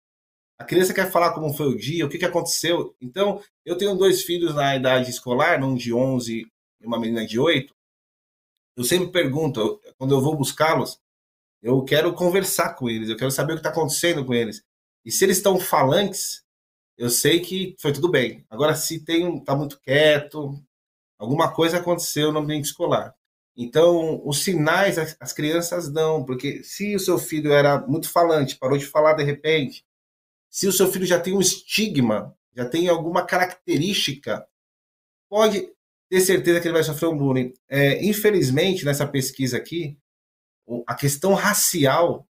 A 0.58 0.64
criança 0.64 0.94
quer 0.94 1.12
falar 1.12 1.34
como 1.34 1.54
foi 1.54 1.68
o 1.68 1.78
dia, 1.78 2.06
o 2.06 2.10
que, 2.10 2.18
que 2.18 2.24
aconteceu. 2.24 2.96
Então, 3.02 3.44
eu 3.66 3.78
tenho 3.78 3.94
dois 3.98 4.24
filhos 4.24 4.56
na 4.56 4.74
idade 4.74 5.10
escolar, 5.10 5.62
um 5.62 5.76
de 5.76 5.94
11 5.94 6.50
e 6.80 6.88
uma 6.88 6.98
menina 6.98 7.28
de 7.28 7.38
8. 7.38 7.76
Eu 8.78 8.86
sempre 8.86 9.12
pergunto, 9.12 9.82
quando 9.98 10.16
eu 10.16 10.22
vou 10.22 10.38
buscá-los, 10.38 10.98
eu 11.62 11.84
quero 11.84 12.14
conversar 12.14 12.76
com 12.76 12.90
eles, 12.90 13.10
eu 13.10 13.18
quero 13.18 13.32
saber 13.32 13.52
o 13.52 13.56
que 13.58 13.60
está 13.60 13.70
acontecendo 13.70 14.24
com 14.24 14.34
eles. 14.34 14.64
E 15.04 15.12
se 15.12 15.26
eles 15.26 15.38
estão 15.38 15.60
falantes, 15.60 16.42
eu 16.98 17.10
sei 17.10 17.42
que 17.42 17.76
foi 17.82 17.92
tudo 17.92 18.10
bem. 18.10 18.46
Agora, 18.50 18.76
se 18.76 19.04
tem 19.04 19.44
tá 19.44 19.58
muito 19.58 19.78
quieto, 19.82 20.58
alguma 21.22 21.54
coisa 21.54 21.78
aconteceu 21.78 22.32
no 22.32 22.40
ambiente 22.40 22.66
escolar. 22.66 23.14
Então, 23.56 24.22
os 24.26 24.44
sinais 24.44 24.98
as 24.98 25.32
crianças 25.32 25.88
dão, 25.92 26.26
porque 26.26 26.64
se 26.64 26.96
o 26.96 27.00
seu 27.00 27.20
filho 27.20 27.54
era 27.54 27.80
muito 27.88 28.10
falante, 28.10 28.58
parou 28.58 28.78
de 28.78 28.88
falar 28.88 29.14
de 29.14 29.24
repente, 29.24 29.86
se 30.50 30.68
o 30.68 30.72
seu 30.72 30.92
filho 30.92 31.06
já 31.06 31.20
tem 31.20 31.36
um 31.36 31.42
estigma, 31.42 32.36
já 32.56 32.66
tem 32.66 32.90
alguma 32.90 33.24
característica, 33.24 34.46
pode 35.30 35.70
ter 36.10 36.22
certeza 36.22 36.60
que 36.60 36.68
ele 36.68 36.74
vai 36.74 36.84
sofrer 36.84 37.08
um 37.08 37.18
bullying. 37.18 37.54
É, 37.70 38.04
infelizmente, 38.04 38.84
nessa 38.84 39.08
pesquisa 39.08 39.58
aqui, 39.58 39.98
a 40.88 40.96
questão 40.96 41.36
racial 41.36 42.28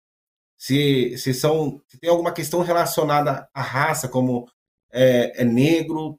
se, 0.56 1.16
se, 1.18 1.34
são, 1.34 1.80
se 1.86 1.98
tem 1.98 2.08
alguma 2.08 2.32
questão 2.32 2.62
relacionada 2.62 3.48
à 3.52 3.60
raça, 3.60 4.08
como 4.08 4.50
é, 4.90 5.42
é 5.42 5.44
negro, 5.44 6.18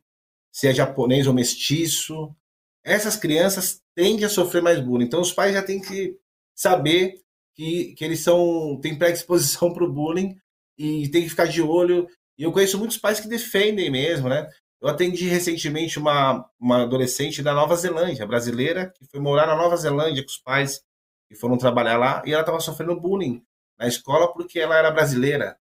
se 0.51 0.67
é 0.67 0.73
japonês 0.73 1.25
ou 1.25 1.33
mestiço, 1.33 2.33
essas 2.83 3.15
crianças 3.15 3.81
tendem 3.95 4.25
a 4.25 4.29
sofrer 4.29 4.61
mais 4.61 4.79
bullying. 4.79 5.05
Então, 5.05 5.21
os 5.21 5.33
pais 5.33 5.53
já 5.53 5.61
têm 5.61 5.81
que 5.81 6.17
saber 6.55 7.21
que, 7.55 7.93
que 7.95 8.05
eles 8.05 8.21
são 8.21 8.79
têm 8.81 8.97
predisposição 8.97 9.71
para 9.73 9.83
o 9.83 9.91
bullying 9.91 10.35
e 10.77 11.09
tem 11.09 11.23
que 11.23 11.29
ficar 11.29 11.45
de 11.45 11.61
olho. 11.61 12.07
E 12.37 12.43
eu 12.43 12.51
conheço 12.51 12.77
muitos 12.77 12.97
pais 12.97 13.19
que 13.19 13.27
defendem 13.27 13.91
mesmo, 13.91 14.29
né? 14.29 14.49
Eu 14.81 14.87
atendi 14.87 15.27
recentemente 15.27 15.99
uma, 15.99 16.49
uma 16.57 16.83
adolescente 16.83 17.43
da 17.43 17.53
Nova 17.53 17.75
Zelândia, 17.75 18.25
brasileira, 18.25 18.93
que 18.95 19.05
foi 19.05 19.19
morar 19.19 19.45
na 19.45 19.55
Nova 19.55 19.75
Zelândia 19.75 20.23
com 20.23 20.29
os 20.29 20.37
pais 20.37 20.81
que 21.27 21.35
foram 21.35 21.57
trabalhar 21.57 21.97
lá 21.97 22.23
e 22.25 22.31
ela 22.31 22.41
estava 22.41 22.59
sofrendo 22.61 22.99
bullying 22.99 23.43
na 23.77 23.87
escola 23.87 24.31
porque 24.33 24.59
ela 24.59 24.77
era 24.77 24.89
brasileira, 24.89 25.57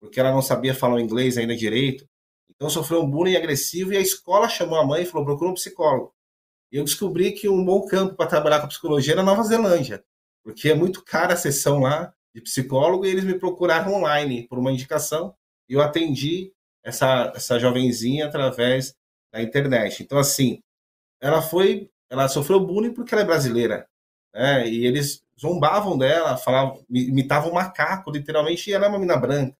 porque 0.00 0.20
ela 0.20 0.30
não 0.30 0.42
sabia 0.42 0.74
falar 0.74 1.00
inglês 1.00 1.38
ainda 1.38 1.56
direito. 1.56 2.06
Então 2.50 2.68
sofreu 2.68 3.02
um 3.02 3.10
bullying 3.10 3.36
agressivo 3.36 3.92
e 3.92 3.96
a 3.96 4.00
escola 4.00 4.48
chamou 4.48 4.78
a 4.78 4.86
mãe 4.86 5.02
e 5.02 5.06
falou: 5.06 5.24
procura 5.24 5.50
um 5.50 5.54
psicólogo. 5.54 6.14
Eu 6.70 6.84
descobri 6.84 7.32
que 7.32 7.48
um 7.48 7.64
bom 7.64 7.86
campo 7.86 8.14
para 8.14 8.28
trabalhar 8.28 8.60
com 8.60 8.68
psicologia 8.68 9.14
era 9.14 9.22
Nova 9.22 9.42
Zelândia, 9.42 10.04
porque 10.44 10.68
é 10.68 10.74
muito 10.74 11.04
cara 11.04 11.34
a 11.34 11.36
sessão 11.36 11.80
lá 11.80 12.12
de 12.34 12.40
psicólogo 12.40 13.06
e 13.06 13.10
eles 13.10 13.24
me 13.24 13.38
procuraram 13.38 13.94
online 13.94 14.46
por 14.48 14.58
uma 14.58 14.72
indicação 14.72 15.34
e 15.68 15.74
eu 15.74 15.80
atendi 15.80 16.52
essa, 16.84 17.32
essa 17.34 17.58
jovenzinha 17.58 18.26
através 18.26 18.94
da 19.32 19.42
internet. 19.42 20.02
Então, 20.02 20.18
assim, 20.18 20.62
ela 21.20 21.42
foi 21.42 21.90
ela 22.10 22.28
sofreu 22.28 22.58
bullying 22.60 22.94
porque 22.94 23.14
ela 23.14 23.22
é 23.22 23.26
brasileira. 23.26 23.86
Né? 24.34 24.68
E 24.68 24.86
eles 24.86 25.22
zombavam 25.38 25.96
dela, 25.96 26.36
falavam, 26.36 26.84
imitavam 26.90 27.52
macaco, 27.52 28.10
literalmente, 28.10 28.70
e 28.70 28.72
ela 28.72 28.86
é 28.86 28.88
uma 28.88 28.98
mina 28.98 29.16
branca. 29.16 29.56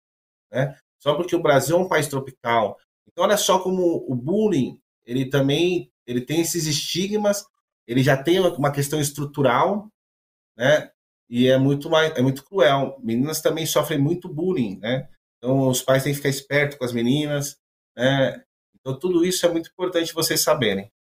Né? 0.51 0.77
Só 0.99 1.15
porque 1.15 1.37
o 1.37 1.43
Brasil 1.43 1.77
é 1.77 1.81
um 1.81 1.89
país 1.89 2.09
tropical. 2.09 2.79
Então, 3.07 3.25
olha 3.25 3.37
só 3.37 3.59
como 3.59 4.05
o 4.09 4.15
bullying, 4.15 4.81
ele 5.09 5.25
também 5.31 5.91
ele 6.07 6.21
tem 6.21 6.41
esses 6.41 6.67
estigmas, 6.67 7.45
ele 7.87 8.03
já 8.03 8.17
tem 8.23 8.39
uma 8.41 8.71
questão 8.71 9.01
estrutural, 9.01 9.91
né? 10.57 10.91
E 11.29 11.49
é 11.49 11.59
muito 11.59 11.91
mais, 11.91 12.17
é 12.17 12.23
muito 12.23 12.45
cruel. 12.45 12.99
Meninas 13.03 13.41
também 13.41 13.67
sofrem 13.67 13.99
muito 13.99 14.29
bullying, 14.29 14.79
né? 14.79 15.09
Então, 15.37 15.69
os 15.69 15.83
pais 15.83 16.03
têm 16.03 16.13
que 16.13 16.17
ficar 16.17 16.29
espertos 16.29 16.79
com 16.79 16.85
as 16.85 16.93
meninas, 16.93 17.59
né? 17.97 18.43
Então, 18.75 18.99
tudo 18.99 19.25
isso 19.25 19.45
é 19.45 19.51
muito 19.51 19.71
importante 19.71 20.15
vocês 20.15 20.41
saberem. 20.41 20.91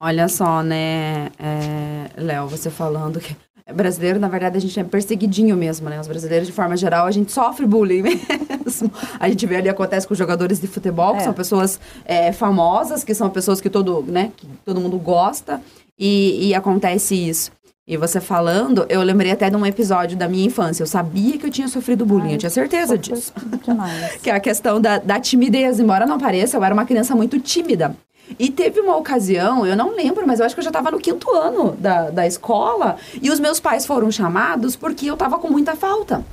Olha 0.00 0.28
só, 0.28 0.62
né, 0.62 1.28
é, 1.38 2.20
Léo, 2.20 2.46
você 2.46 2.70
falando 2.70 3.18
que 3.18 3.34
brasileiro, 3.72 4.20
na 4.20 4.28
verdade, 4.28 4.56
a 4.56 4.60
gente 4.60 4.78
é 4.78 4.84
perseguidinho 4.84 5.56
mesmo, 5.56 5.88
né? 5.88 6.00
Os 6.00 6.06
brasileiros, 6.06 6.46
de 6.46 6.52
forma 6.52 6.76
geral, 6.76 7.06
a 7.06 7.10
gente 7.10 7.32
sofre 7.32 7.66
bullying 7.66 8.02
mesmo. 8.64 8.90
A 9.18 9.28
gente 9.28 9.44
vê 9.46 9.56
ali, 9.56 9.68
acontece 9.68 10.06
com 10.06 10.14
jogadores 10.14 10.60
de 10.60 10.66
futebol, 10.68 11.14
que 11.14 11.20
é. 11.20 11.24
são 11.24 11.32
pessoas 11.32 11.80
é, 12.04 12.30
famosas, 12.32 13.02
que 13.02 13.14
são 13.14 13.28
pessoas 13.28 13.60
que 13.60 13.68
todo, 13.68 14.02
né, 14.06 14.30
que 14.36 14.46
todo 14.64 14.80
mundo 14.80 14.96
gosta, 14.98 15.60
e, 15.98 16.48
e 16.48 16.54
acontece 16.54 17.14
isso. 17.14 17.50
E 17.88 17.96
você 17.96 18.20
falando, 18.20 18.84
eu 18.88 19.00
lembrei 19.00 19.30
até 19.30 19.48
de 19.48 19.54
um 19.54 19.64
episódio 19.64 20.16
da 20.16 20.28
minha 20.28 20.44
infância. 20.44 20.82
Eu 20.82 20.88
sabia 20.88 21.38
que 21.38 21.46
eu 21.46 21.50
tinha 21.50 21.68
sofrido 21.68 22.04
bullying, 22.04 22.30
Ai, 22.30 22.34
eu 22.34 22.38
tinha 22.38 22.50
certeza 22.50 22.98
disso. 22.98 23.32
Que 24.22 24.30
é 24.30 24.34
a 24.34 24.40
questão 24.40 24.80
da, 24.80 24.98
da 24.98 25.20
timidez. 25.20 25.78
Embora 25.78 26.04
não 26.04 26.18
pareça, 26.18 26.56
eu 26.56 26.64
era 26.64 26.74
uma 26.74 26.84
criança 26.84 27.14
muito 27.14 27.38
tímida. 27.38 27.94
E 28.38 28.50
teve 28.50 28.80
uma 28.80 28.96
ocasião, 28.96 29.66
eu 29.66 29.76
não 29.76 29.94
lembro, 29.94 30.26
mas 30.26 30.40
eu 30.40 30.46
acho 30.46 30.54
que 30.54 30.60
eu 30.60 30.64
já 30.64 30.70
estava 30.70 30.90
no 30.90 30.98
quinto 30.98 31.30
ano 31.32 31.72
da, 31.78 32.10
da 32.10 32.26
escola, 32.26 32.96
e 33.20 33.30
os 33.30 33.38
meus 33.38 33.60
pais 33.60 33.86
foram 33.86 34.10
chamados 34.10 34.74
porque 34.76 35.06
eu 35.06 35.14
estava 35.14 35.38
com 35.38 35.48
muita 35.48 35.76
falta. 35.76 36.24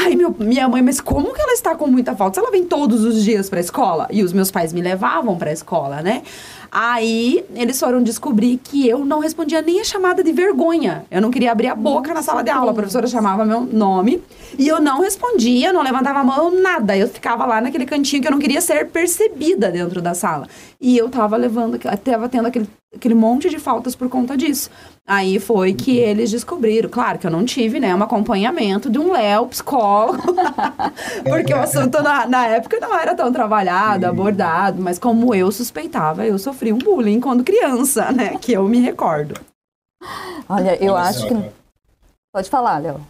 Ai, 0.00 0.14
meu, 0.14 0.34
minha 0.38 0.68
mãe, 0.68 0.80
mas 0.80 1.00
como 1.00 1.34
que 1.34 1.40
ela 1.40 1.52
está 1.52 1.74
com 1.74 1.88
muita 1.88 2.14
falta? 2.14 2.34
Se 2.34 2.40
ela 2.40 2.52
vem 2.52 2.64
todos 2.64 3.04
os 3.04 3.24
dias 3.24 3.48
para 3.48 3.58
a 3.58 3.60
escola? 3.60 4.06
E 4.10 4.22
os 4.22 4.32
meus 4.32 4.48
pais 4.48 4.72
me 4.72 4.80
levavam 4.80 5.36
para 5.36 5.50
a 5.50 5.52
escola, 5.52 6.02
né? 6.02 6.22
Aí 6.70 7.44
eles 7.54 7.78
foram 7.78 8.02
descobrir 8.02 8.58
que 8.62 8.86
eu 8.86 9.04
não 9.04 9.20
respondia 9.20 9.62
nem 9.62 9.80
a 9.80 9.84
chamada 9.84 10.22
de 10.22 10.32
vergonha. 10.32 11.04
Eu 11.10 11.20
não 11.20 11.30
queria 11.30 11.52
abrir 11.52 11.68
a 11.68 11.74
boca 11.74 12.12
na 12.12 12.22
sala 12.22 12.42
de 12.42 12.50
aula. 12.50 12.72
A 12.72 12.74
professora 12.74 13.06
chamava 13.06 13.44
meu 13.44 13.62
nome 13.62 14.22
e 14.58 14.68
eu 14.68 14.80
não 14.80 15.00
respondia, 15.00 15.72
não 15.72 15.82
levantava 15.82 16.20
a 16.20 16.24
mão, 16.24 16.50
nada. 16.50 16.96
Eu 16.96 17.08
ficava 17.08 17.46
lá 17.46 17.60
naquele 17.60 17.86
cantinho 17.86 18.22
que 18.22 18.28
eu 18.28 18.32
não 18.32 18.38
queria 18.38 18.60
ser 18.60 18.86
percebida 18.88 19.70
dentro 19.70 20.00
da 20.02 20.14
sala. 20.14 20.46
E 20.80 20.96
eu 20.96 21.08
tava 21.08 21.36
levando, 21.36 21.78
tava 21.78 22.28
tendo 22.28 22.46
aquele, 22.46 22.68
aquele 22.94 23.14
monte 23.14 23.48
de 23.48 23.58
faltas 23.58 23.96
por 23.96 24.08
conta 24.08 24.36
disso. 24.36 24.70
Aí 25.06 25.40
foi 25.40 25.72
que 25.72 25.96
eles 25.96 26.30
descobriram. 26.30 26.88
Claro 26.90 27.18
que 27.18 27.26
eu 27.26 27.30
não 27.30 27.44
tive, 27.44 27.80
né, 27.80 27.94
um 27.94 28.02
acompanhamento 28.02 28.90
de 28.90 28.98
um 28.98 29.10
Léo, 29.10 29.46
psicólogo. 29.46 30.22
porque 31.24 31.52
o 31.54 31.58
assunto 31.58 32.02
na, 32.02 32.26
na 32.26 32.46
época 32.46 32.78
não 32.78 32.94
era 32.94 33.14
tão 33.14 33.32
trabalhado, 33.32 34.06
abordado. 34.06 34.82
Mas 34.82 34.98
como 34.98 35.34
eu 35.34 35.50
suspeitava, 35.50 36.26
eu 36.26 36.38
sofri 36.38 36.57
sofri 36.58 36.72
um 36.72 36.78
bullying 36.78 37.20
quando 37.20 37.44
criança, 37.44 38.10
né? 38.10 38.36
Que 38.36 38.52
eu 38.52 38.68
me 38.68 38.80
recordo. 38.80 39.34
Olha, 40.48 40.76
eu 40.82 40.94
Olha 40.94 41.04
acho 41.04 41.20
só, 41.20 41.28
que. 41.28 41.52
Pode 42.32 42.50
falar, 42.50 42.78
Léo. 42.78 43.06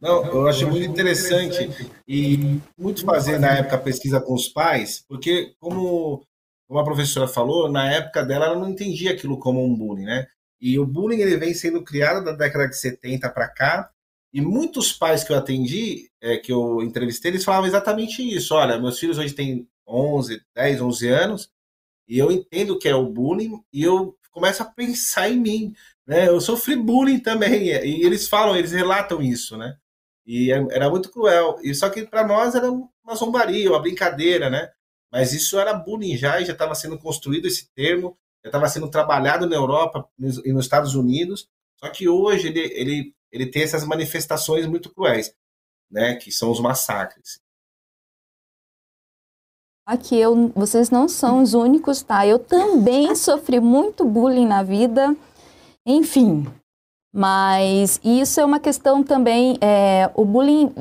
Não, 0.00 0.24
eu 0.26 0.48
acho 0.48 0.68
muito 0.68 0.84
interessante 0.84 1.70
e 2.06 2.60
muito 2.76 3.04
fazer 3.04 3.38
na 3.38 3.52
época 3.52 3.78
pesquisa 3.78 4.20
com 4.20 4.34
os 4.34 4.48
pais, 4.48 5.04
porque 5.08 5.54
como, 5.60 6.26
como 6.68 6.80
a 6.80 6.84
professora 6.84 7.28
falou, 7.28 7.70
na 7.70 7.90
época 7.90 8.24
dela 8.24 8.46
ela 8.46 8.58
não 8.58 8.68
entendia 8.68 9.12
aquilo 9.12 9.38
como 9.38 9.64
um 9.64 9.74
bullying, 9.74 10.04
né? 10.04 10.26
E 10.60 10.78
o 10.78 10.86
bullying 10.86 11.20
ele 11.20 11.36
vem 11.36 11.54
sendo 11.54 11.82
criado 11.82 12.24
da 12.24 12.32
década 12.32 12.68
de 12.68 12.76
70 12.76 13.30
para 13.30 13.48
cá, 13.48 13.90
e 14.34 14.40
muitos 14.40 14.92
pais 14.92 15.22
que 15.22 15.32
eu 15.32 15.36
atendi, 15.36 16.10
é, 16.20 16.36
que 16.36 16.52
eu 16.52 16.82
entrevistei, 16.82 17.30
eles 17.30 17.44
falavam 17.44 17.66
exatamente 17.66 18.22
isso. 18.22 18.54
Olha, 18.54 18.80
meus 18.80 18.98
filhos 18.98 19.18
hoje 19.18 19.34
têm 19.34 19.68
11, 19.86 20.40
10, 20.56 20.80
11 20.80 21.08
anos, 21.08 21.50
e 22.08 22.18
eu 22.18 22.30
entendo 22.30 22.78
que 22.78 22.88
é 22.88 22.94
o 22.94 23.08
bullying 23.08 23.62
e 23.72 23.82
eu 23.82 24.16
começo 24.30 24.62
a 24.62 24.66
pensar 24.66 25.28
em 25.28 25.38
mim, 25.38 25.74
né? 26.06 26.28
Eu 26.28 26.40
sofri 26.40 26.74
bullying 26.76 27.20
também 27.20 27.68
e 27.68 28.04
eles 28.04 28.28
falam, 28.28 28.56
eles 28.56 28.72
relatam 28.72 29.22
isso, 29.22 29.56
né? 29.56 29.76
E 30.26 30.52
é, 30.52 30.56
era 30.70 30.88
muito 30.90 31.10
cruel. 31.10 31.58
E 31.62 31.74
só 31.74 31.90
que 31.90 32.06
para 32.06 32.26
nós 32.26 32.54
era 32.54 32.70
uma 32.70 33.14
zombaria, 33.14 33.70
uma 33.70 33.80
brincadeira, 33.80 34.48
né? 34.48 34.70
Mas 35.10 35.32
isso 35.32 35.58
era 35.58 35.74
bullying 35.74 36.16
já, 36.16 36.40
e 36.40 36.44
já 36.46 36.52
estava 36.52 36.74
sendo 36.74 36.98
construído 36.98 37.46
esse 37.46 37.70
termo, 37.74 38.16
já 38.42 38.48
estava 38.48 38.68
sendo 38.68 38.88
trabalhado 38.90 39.46
na 39.46 39.56
Europa 39.56 40.08
e 40.18 40.52
nos 40.52 40.64
Estados 40.64 40.94
Unidos. 40.94 41.48
Só 41.78 41.90
que 41.90 42.08
hoje 42.08 42.48
ele, 42.48 42.60
ele, 42.60 43.14
ele 43.30 43.46
tem 43.46 43.62
essas 43.62 43.84
manifestações 43.84 44.66
muito 44.66 44.90
cruéis, 44.90 45.34
né? 45.90 46.16
Que 46.16 46.32
são 46.32 46.50
os 46.50 46.60
massacres. 46.60 47.41
Aqui 49.86 50.16
eu, 50.16 50.52
vocês 50.54 50.90
não 50.90 51.08
são 51.08 51.42
os 51.42 51.54
únicos, 51.54 52.02
tá? 52.02 52.26
Eu 52.26 52.38
também 52.38 53.14
sofri 53.16 53.58
muito 53.58 54.04
bullying 54.04 54.46
na 54.46 54.62
vida, 54.62 55.14
enfim. 55.84 56.46
Mas 57.14 58.00
isso 58.02 58.40
é 58.40 58.44
uma 58.44 58.60
questão 58.60 59.02
também. 59.02 59.58
É, 59.60 60.08
o 60.14 60.24
bullying, 60.24 60.72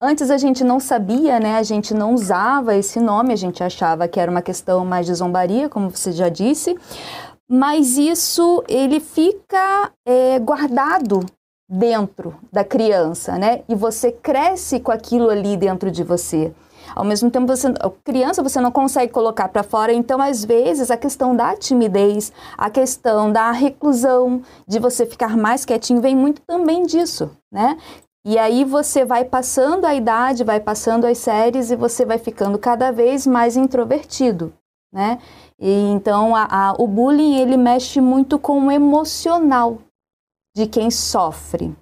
antes 0.00 0.30
a 0.30 0.38
gente 0.38 0.64
não 0.64 0.80
sabia, 0.80 1.38
né? 1.38 1.56
A 1.56 1.62
gente 1.62 1.92
não 1.92 2.14
usava 2.14 2.74
esse 2.74 2.98
nome, 2.98 3.32
a 3.32 3.36
gente 3.36 3.62
achava 3.62 4.08
que 4.08 4.18
era 4.18 4.30
uma 4.30 4.42
questão 4.42 4.84
mais 4.84 5.06
de 5.06 5.14
zombaria, 5.14 5.68
como 5.68 5.90
você 5.90 6.10
já 6.10 6.28
disse. 6.28 6.76
Mas 7.48 7.98
isso 7.98 8.64
ele 8.66 9.00
fica 9.00 9.92
é, 10.06 10.38
guardado 10.38 11.20
dentro 11.68 12.34
da 12.50 12.64
criança, 12.64 13.38
né? 13.38 13.62
E 13.68 13.74
você 13.74 14.10
cresce 14.10 14.80
com 14.80 14.90
aquilo 14.90 15.28
ali 15.28 15.56
dentro 15.56 15.90
de 15.90 16.02
você. 16.02 16.52
Ao 16.94 17.04
mesmo 17.04 17.30
tempo, 17.30 17.46
você, 17.46 17.72
criança 18.04 18.42
você 18.42 18.60
não 18.60 18.70
consegue 18.70 19.12
colocar 19.12 19.48
para 19.48 19.62
fora, 19.62 19.92
então 19.92 20.20
às 20.20 20.44
vezes 20.44 20.90
a 20.90 20.96
questão 20.96 21.34
da 21.34 21.56
timidez, 21.56 22.32
a 22.56 22.70
questão 22.70 23.32
da 23.32 23.50
reclusão, 23.50 24.42
de 24.66 24.78
você 24.78 25.04
ficar 25.04 25.36
mais 25.36 25.64
quietinho, 25.64 26.00
vem 26.00 26.14
muito 26.14 26.40
também 26.42 26.84
disso, 26.84 27.30
né? 27.52 27.76
E 28.26 28.38
aí 28.38 28.64
você 28.64 29.04
vai 29.04 29.24
passando 29.24 29.84
a 29.84 29.94
idade, 29.94 30.44
vai 30.44 30.58
passando 30.58 31.04
as 31.04 31.18
séries 31.18 31.70
e 31.70 31.76
você 31.76 32.06
vai 32.06 32.16
ficando 32.16 32.58
cada 32.58 32.90
vez 32.90 33.26
mais 33.26 33.54
introvertido, 33.56 34.52
né? 34.92 35.18
E 35.58 35.70
então 35.90 36.34
a, 36.34 36.46
a, 36.50 36.72
o 36.78 36.86
bullying 36.86 37.36
ele 37.36 37.56
mexe 37.56 38.00
muito 38.00 38.38
com 38.38 38.66
o 38.66 38.72
emocional 38.72 39.78
de 40.56 40.66
quem 40.66 40.90
sofre. 40.90 41.76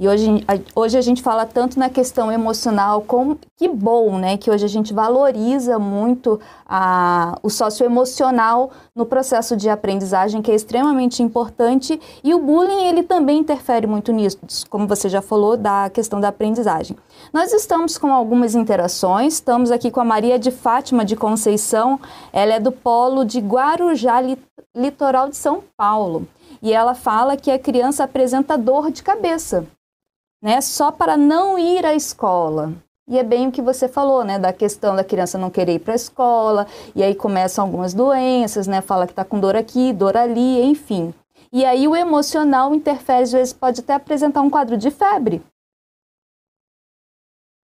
E 0.00 0.08
hoje, 0.08 0.46
hoje 0.74 0.96
a 0.96 1.02
gente 1.02 1.20
fala 1.20 1.44
tanto 1.44 1.78
na 1.78 1.90
questão 1.90 2.32
emocional, 2.32 3.02
como 3.02 3.38
que 3.54 3.68
bom, 3.68 4.18
né? 4.18 4.38
Que 4.38 4.50
hoje 4.50 4.64
a 4.64 4.68
gente 4.68 4.94
valoriza 4.94 5.78
muito 5.78 6.40
a, 6.66 7.38
o 7.42 7.50
socioemocional 7.50 8.70
no 8.96 9.04
processo 9.04 9.54
de 9.54 9.68
aprendizagem, 9.68 10.40
que 10.40 10.50
é 10.50 10.54
extremamente 10.54 11.22
importante. 11.22 12.00
E 12.24 12.32
o 12.32 12.38
bullying, 12.38 12.86
ele 12.86 13.02
também 13.02 13.40
interfere 13.40 13.86
muito 13.86 14.10
nisso, 14.10 14.38
como 14.70 14.86
você 14.86 15.06
já 15.06 15.20
falou, 15.20 15.54
da 15.54 15.90
questão 15.90 16.18
da 16.18 16.28
aprendizagem. 16.28 16.96
Nós 17.30 17.52
estamos 17.52 17.98
com 17.98 18.10
algumas 18.10 18.54
interações, 18.54 19.34
estamos 19.34 19.70
aqui 19.70 19.90
com 19.90 20.00
a 20.00 20.04
Maria 20.04 20.38
de 20.38 20.50
Fátima 20.50 21.04
de 21.04 21.14
Conceição, 21.14 22.00
ela 22.32 22.54
é 22.54 22.58
do 22.58 22.72
polo 22.72 23.22
de 23.22 23.38
Guarujá, 23.38 24.22
litoral 24.74 25.28
de 25.28 25.36
São 25.36 25.62
Paulo. 25.76 26.26
E 26.62 26.72
ela 26.72 26.94
fala 26.94 27.36
que 27.36 27.50
a 27.50 27.58
criança 27.58 28.04
apresenta 28.04 28.56
dor 28.56 28.90
de 28.90 29.02
cabeça 29.02 29.66
né, 30.42 30.60
só 30.60 30.90
para 30.90 31.16
não 31.16 31.58
ir 31.58 31.84
à 31.84 31.94
escola. 31.94 32.72
E 33.08 33.18
é 33.18 33.24
bem 33.24 33.48
o 33.48 33.52
que 33.52 33.60
você 33.60 33.88
falou, 33.88 34.24
né, 34.24 34.38
da 34.38 34.52
questão 34.52 34.94
da 34.94 35.02
criança 35.02 35.36
não 35.36 35.50
querer 35.50 35.74
ir 35.74 35.78
para 35.80 35.94
a 35.94 35.96
escola, 35.96 36.66
e 36.94 37.02
aí 37.02 37.14
começam 37.14 37.64
algumas 37.64 37.92
doenças, 37.92 38.66
né, 38.66 38.80
fala 38.80 39.06
que 39.06 39.12
está 39.12 39.24
com 39.24 39.40
dor 39.40 39.56
aqui, 39.56 39.92
dor 39.92 40.16
ali, 40.16 40.62
enfim. 40.62 41.12
E 41.52 41.64
aí 41.64 41.88
o 41.88 41.96
emocional 41.96 42.72
interfere, 42.74 43.24
às 43.24 43.32
vezes 43.32 43.52
pode 43.52 43.80
até 43.80 43.94
apresentar 43.94 44.40
um 44.40 44.48
quadro 44.48 44.76
de 44.76 44.90
febre. 44.90 45.42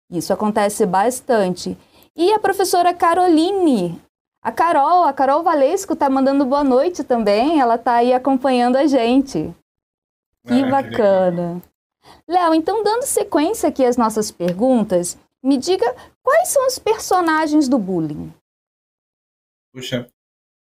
Isso 0.09 0.33
acontece 0.33 0.85
bastante. 0.85 1.77
E 2.13 2.33
a 2.33 2.39
professora 2.39 2.93
Caroline, 2.93 4.01
a 4.43 4.51
Carol, 4.51 5.03
a 5.05 5.13
Carol 5.13 5.41
Valesco 5.43 5.93
está 5.93 6.09
mandando 6.09 6.43
boa 6.45 6.65
noite 6.65 7.03
também, 7.05 7.61
ela 7.61 7.75
está 7.75 7.93
aí 7.93 8.11
acompanhando 8.11 8.75
a 8.75 8.85
gente. 8.85 9.55
Que 10.45 10.63
ah, 10.63 10.69
bacana. 10.69 11.61
Léo, 12.27 12.53
então 12.53 12.83
dando 12.83 13.03
sequência 13.03 13.69
aqui 13.69 13.85
às 13.85 13.97
nossas 13.97 14.31
perguntas, 14.31 15.17
me 15.43 15.57
diga 15.57 15.95
quais 16.21 16.49
são 16.49 16.65
os 16.67 16.77
personagens 16.77 17.67
do 17.67 17.77
bullying? 17.77 18.33
Puxa, 19.73 20.09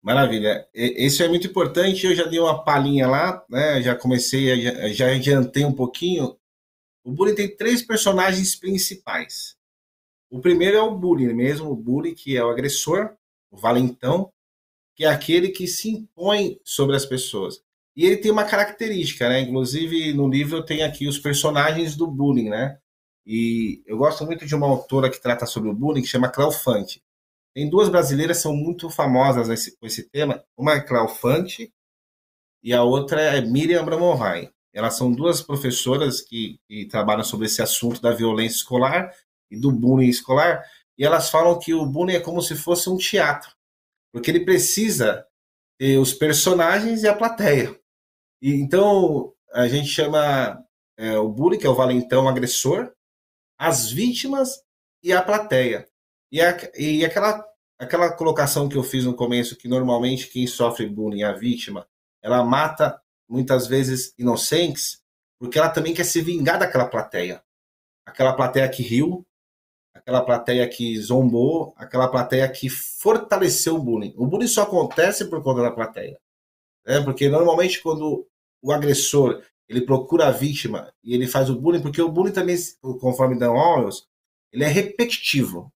maravilha. 0.03 0.69
Isso 0.75 1.23
é 1.23 1.29
muito 1.29 1.47
importante. 1.47 2.07
Eu 2.07 2.14
já 2.14 2.25
dei 2.25 2.41
uma 2.41 2.62
palhinha 2.64 3.07
lá, 3.07 3.45
né? 3.49 3.81
Já 3.83 3.95
comecei, 3.95 4.61
já, 4.61 4.88
já 4.88 5.11
adiantei 5.12 5.64
um 5.64 5.73
pouquinho. 5.73 6.37
O 7.05 7.12
bullying 7.12 7.35
tem 7.35 7.57
três 7.57 7.83
personagens 7.83 8.55
principais. 8.57 9.57
O 10.31 10.41
primeiro 10.41 10.77
é 10.77 10.83
o 10.83 10.95
bullying 10.95 11.33
mesmo, 11.33 11.71
o 11.71 11.77
bullying 11.77 12.14
que 12.14 12.37
é 12.37 12.45
o 12.45 12.51
agressor, 12.51 13.17
o 13.51 13.57
valentão, 13.57 14.31
que 14.95 15.05
é 15.05 15.09
aquele 15.09 15.49
que 15.49 15.67
se 15.67 15.88
impõe 15.88 16.61
sobre 16.62 16.97
as 16.97 17.07
pessoas. 17.07 17.62
E 17.99 18.07
ele 18.07 18.17
tem 18.17 18.31
uma 18.31 18.45
característica, 18.45 19.29
né? 19.29 19.41
Inclusive, 19.41 20.13
no 20.13 20.29
livro 20.29 20.59
eu 20.59 20.65
tenho 20.65 20.87
aqui 20.87 21.09
os 21.09 21.19
personagens 21.19 21.97
do 21.97 22.07
bullying, 22.07 22.49
né? 22.49 22.79
E 23.27 23.83
eu 23.87 23.99
gosto 23.99 24.25
muito 24.25 24.47
de 24.47 24.55
uma 24.55 24.69
autora 24.69 25.11
que 25.11 25.21
trata 25.21 25.47
sobre 25.47 25.69
o 25.69 25.75
bullying, 25.75 26.03
que 26.03 26.07
chama 26.07 26.29
Cléo 26.29 26.53
Fante. 26.53 27.03
Tem 27.53 27.69
duas 27.69 27.89
brasileiras 27.89 28.37
que 28.37 28.45
são 28.45 28.55
muito 28.55 28.89
famosas 28.89 29.49
nesse, 29.49 29.77
com 29.77 29.85
esse 29.85 30.09
tema. 30.09 30.45
Uma 30.57 30.75
é 30.75 30.81
Cléo 30.81 31.09
Fante 31.09 31.73
e 32.63 32.73
a 32.73 32.85
outra 32.85 33.21
é 33.21 33.41
Miriam 33.41 33.85
Bramonheim. 33.85 34.49
Elas 34.73 34.95
são 34.95 35.13
duas 35.13 35.43
professoras 35.43 36.21
que, 36.21 36.61
que 36.69 36.87
trabalham 36.87 37.25
sobre 37.25 37.47
esse 37.47 37.61
assunto 37.61 38.01
da 38.01 38.13
violência 38.13 38.59
escolar 38.59 39.13
e 39.51 39.59
do 39.59 39.73
bullying 39.73 40.09
escolar. 40.09 40.65
E 40.97 41.05
elas 41.05 41.31
falam 41.31 41.59
que 41.59 41.75
o 41.75 41.85
bullying 41.85 42.15
é 42.15 42.21
como 42.21 42.41
se 42.43 42.55
fosse 42.55 42.89
um 42.89 42.97
teatro, 42.97 43.51
porque 44.13 44.31
ele 44.31 44.45
precisa 44.45 45.27
ter 45.77 45.99
os 45.99 46.15
personagens 46.15 47.03
e 47.03 47.09
a 47.09 47.15
plateia. 47.17 47.78
E, 48.40 48.55
então, 48.55 49.33
a 49.53 49.66
gente 49.68 49.88
chama 49.88 50.64
é, 50.96 51.18
o 51.18 51.29
bullying, 51.29 51.59
que 51.59 51.66
é 51.66 51.70
o 51.70 51.74
valentão 51.74 52.29
agressor, 52.29 52.92
as 53.59 53.90
vítimas 53.90 54.62
e 55.03 55.12
a 55.12 55.22
plateia. 55.22 55.88
E, 56.31 56.40
a, 56.40 56.57
e 56.77 57.05
aquela, 57.05 57.44
aquela 57.79 58.12
colocação 58.12 58.68
que 58.68 58.77
eu 58.77 58.83
fiz 58.83 59.05
no 59.05 59.14
começo, 59.14 59.57
que 59.57 59.68
normalmente 59.68 60.29
quem 60.29 60.46
sofre 60.46 60.87
bullying, 60.87 61.22
a 61.22 61.33
vítima, 61.33 61.87
ela 62.22 62.44
mata 62.44 63.01
muitas 63.29 63.66
vezes 63.66 64.14
inocentes, 64.18 65.03
porque 65.38 65.59
ela 65.59 65.68
também 65.68 65.94
quer 65.94 66.05
se 66.05 66.20
vingar 66.20 66.59
daquela 66.59 66.87
plateia. 66.87 67.42
Aquela 68.07 68.33
plateia 68.33 68.68
que 68.68 68.83
riu, 68.83 69.27
aquela 69.94 70.22
plateia 70.22 70.68
que 70.68 70.98
zombou, 71.01 71.74
aquela 71.77 72.09
plateia 72.09 72.48
que 72.48 72.68
fortaleceu 72.68 73.77
o 73.77 73.83
bullying. 73.83 74.14
O 74.16 74.27
bullying 74.27 74.48
só 74.48 74.62
acontece 74.62 75.27
por 75.27 75.42
conta 75.42 75.62
da 75.62 75.70
plateia. 75.70 76.18
Né? 76.88 77.03
Porque 77.03 77.29
normalmente 77.29 77.83
quando 77.83 78.27
o 78.62 78.72
agressor 78.72 79.42
ele 79.68 79.83
procura 79.83 80.29
a 80.29 80.31
vítima 80.31 80.90
e 81.05 81.14
ele 81.14 81.27
faz 81.27 81.51
o 81.51 81.61
bullying, 81.61 81.83
porque 81.83 82.01
o 82.01 82.09
bullying 82.09 82.33
também, 82.33 82.57
conforme 82.98 83.38
Dan 83.38 83.51
Orwells, 83.51 84.07
ele 84.51 84.64
é 84.64 84.68
repetitivo. 84.68 85.70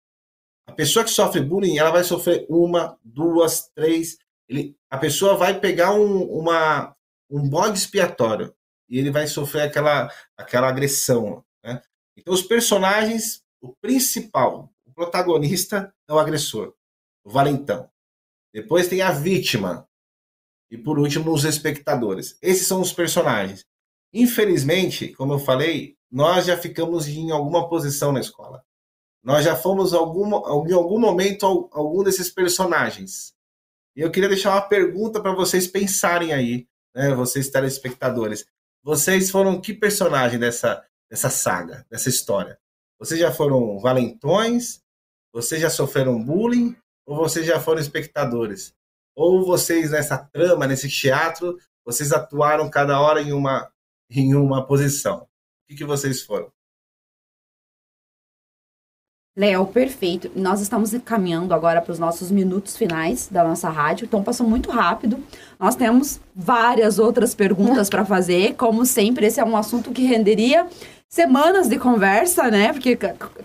A 0.66 0.72
pessoa 0.72 1.04
que 1.04 1.10
sofre 1.10 1.42
bullying, 1.42 1.76
ela 1.76 1.90
vai 1.90 2.02
sofrer 2.02 2.46
uma, 2.48 2.98
duas, 3.04 3.68
três. 3.74 4.16
Ele, 4.48 4.74
a 4.90 4.96
pessoa 4.96 5.36
vai 5.36 5.60
pegar 5.60 5.92
um, 5.92 6.22
uma, 6.22 6.96
um 7.28 7.46
bode 7.46 7.78
expiatório 7.78 8.54
e 8.88 8.98
ele 8.98 9.10
vai 9.10 9.26
sofrer 9.26 9.62
aquela, 9.62 10.10
aquela 10.36 10.68
agressão. 10.68 11.44
Né? 11.62 11.82
Então, 12.16 12.32
os 12.32 12.42
personagens, 12.42 13.44
o 13.60 13.74
principal, 13.76 14.72
o 14.86 14.92
protagonista 14.92 15.94
é 16.08 16.12
o 16.14 16.18
agressor, 16.18 16.72
o 17.22 17.30
valentão. 17.30 17.90
Depois 18.54 18.88
tem 18.88 19.02
a 19.02 19.10
vítima, 19.10 19.86
e 20.72 20.78
por 20.78 20.98
último, 20.98 21.34
os 21.34 21.44
espectadores. 21.44 22.38
Esses 22.40 22.66
são 22.66 22.80
os 22.80 22.94
personagens. 22.94 23.62
Infelizmente, 24.10 25.12
como 25.12 25.34
eu 25.34 25.38
falei, 25.38 25.98
nós 26.10 26.46
já 26.46 26.56
ficamos 26.56 27.06
em 27.06 27.30
alguma 27.30 27.68
posição 27.68 28.10
na 28.10 28.20
escola. 28.20 28.64
Nós 29.22 29.44
já 29.44 29.54
fomos 29.54 29.92
em 29.92 29.96
algum 29.96 30.98
momento 30.98 31.44
algum 31.44 32.02
desses 32.02 32.30
personagens. 32.30 33.34
E 33.94 34.00
eu 34.00 34.10
queria 34.10 34.30
deixar 34.30 34.52
uma 34.52 34.62
pergunta 34.62 35.20
para 35.20 35.34
vocês 35.34 35.66
pensarem 35.66 36.32
aí, 36.32 36.66
né, 36.94 37.14
vocês 37.14 37.50
telespectadores. 37.50 38.46
Vocês 38.82 39.30
foram 39.30 39.60
que 39.60 39.74
personagem 39.74 40.38
dessa, 40.38 40.82
dessa 41.10 41.28
saga, 41.28 41.86
dessa 41.90 42.08
história? 42.08 42.58
Vocês 42.98 43.20
já 43.20 43.30
foram 43.30 43.78
valentões? 43.78 44.80
Vocês 45.34 45.60
já 45.60 45.68
sofreram 45.68 46.24
bullying? 46.24 46.74
Ou 47.04 47.14
vocês 47.14 47.44
já 47.44 47.60
foram 47.60 47.78
espectadores? 47.78 48.74
Ou 49.14 49.44
vocês 49.44 49.90
nessa 49.90 50.18
trama, 50.18 50.66
nesse 50.66 50.88
teatro, 50.88 51.56
vocês 51.84 52.12
atuaram 52.12 52.70
cada 52.70 53.00
hora 53.00 53.20
em 53.20 53.32
uma 53.32 53.70
em 54.10 54.34
uma 54.34 54.66
posição? 54.66 55.22
O 55.22 55.26
que, 55.68 55.76
que 55.76 55.84
vocês 55.84 56.22
foram? 56.22 56.52
Léo, 59.34 59.66
perfeito. 59.66 60.30
Nós 60.36 60.60
estamos 60.60 60.92
caminhando 61.06 61.54
agora 61.54 61.80
para 61.80 61.92
os 61.92 61.98
nossos 61.98 62.30
minutos 62.30 62.76
finais 62.76 63.28
da 63.28 63.42
nossa 63.42 63.70
rádio, 63.70 64.04
então 64.04 64.22
passou 64.22 64.46
muito 64.46 64.70
rápido. 64.70 65.18
Nós 65.58 65.74
temos 65.74 66.20
várias 66.36 66.98
outras 66.98 67.34
perguntas 67.34 67.88
para 67.90 68.04
fazer. 68.04 68.54
Como 68.56 68.84
sempre, 68.84 69.26
esse 69.26 69.40
é 69.40 69.44
um 69.44 69.56
assunto 69.56 69.90
que 69.90 70.02
renderia 70.04 70.68
semanas 71.12 71.68
de 71.68 71.78
conversa, 71.78 72.50
né? 72.50 72.72
Porque 72.72 72.96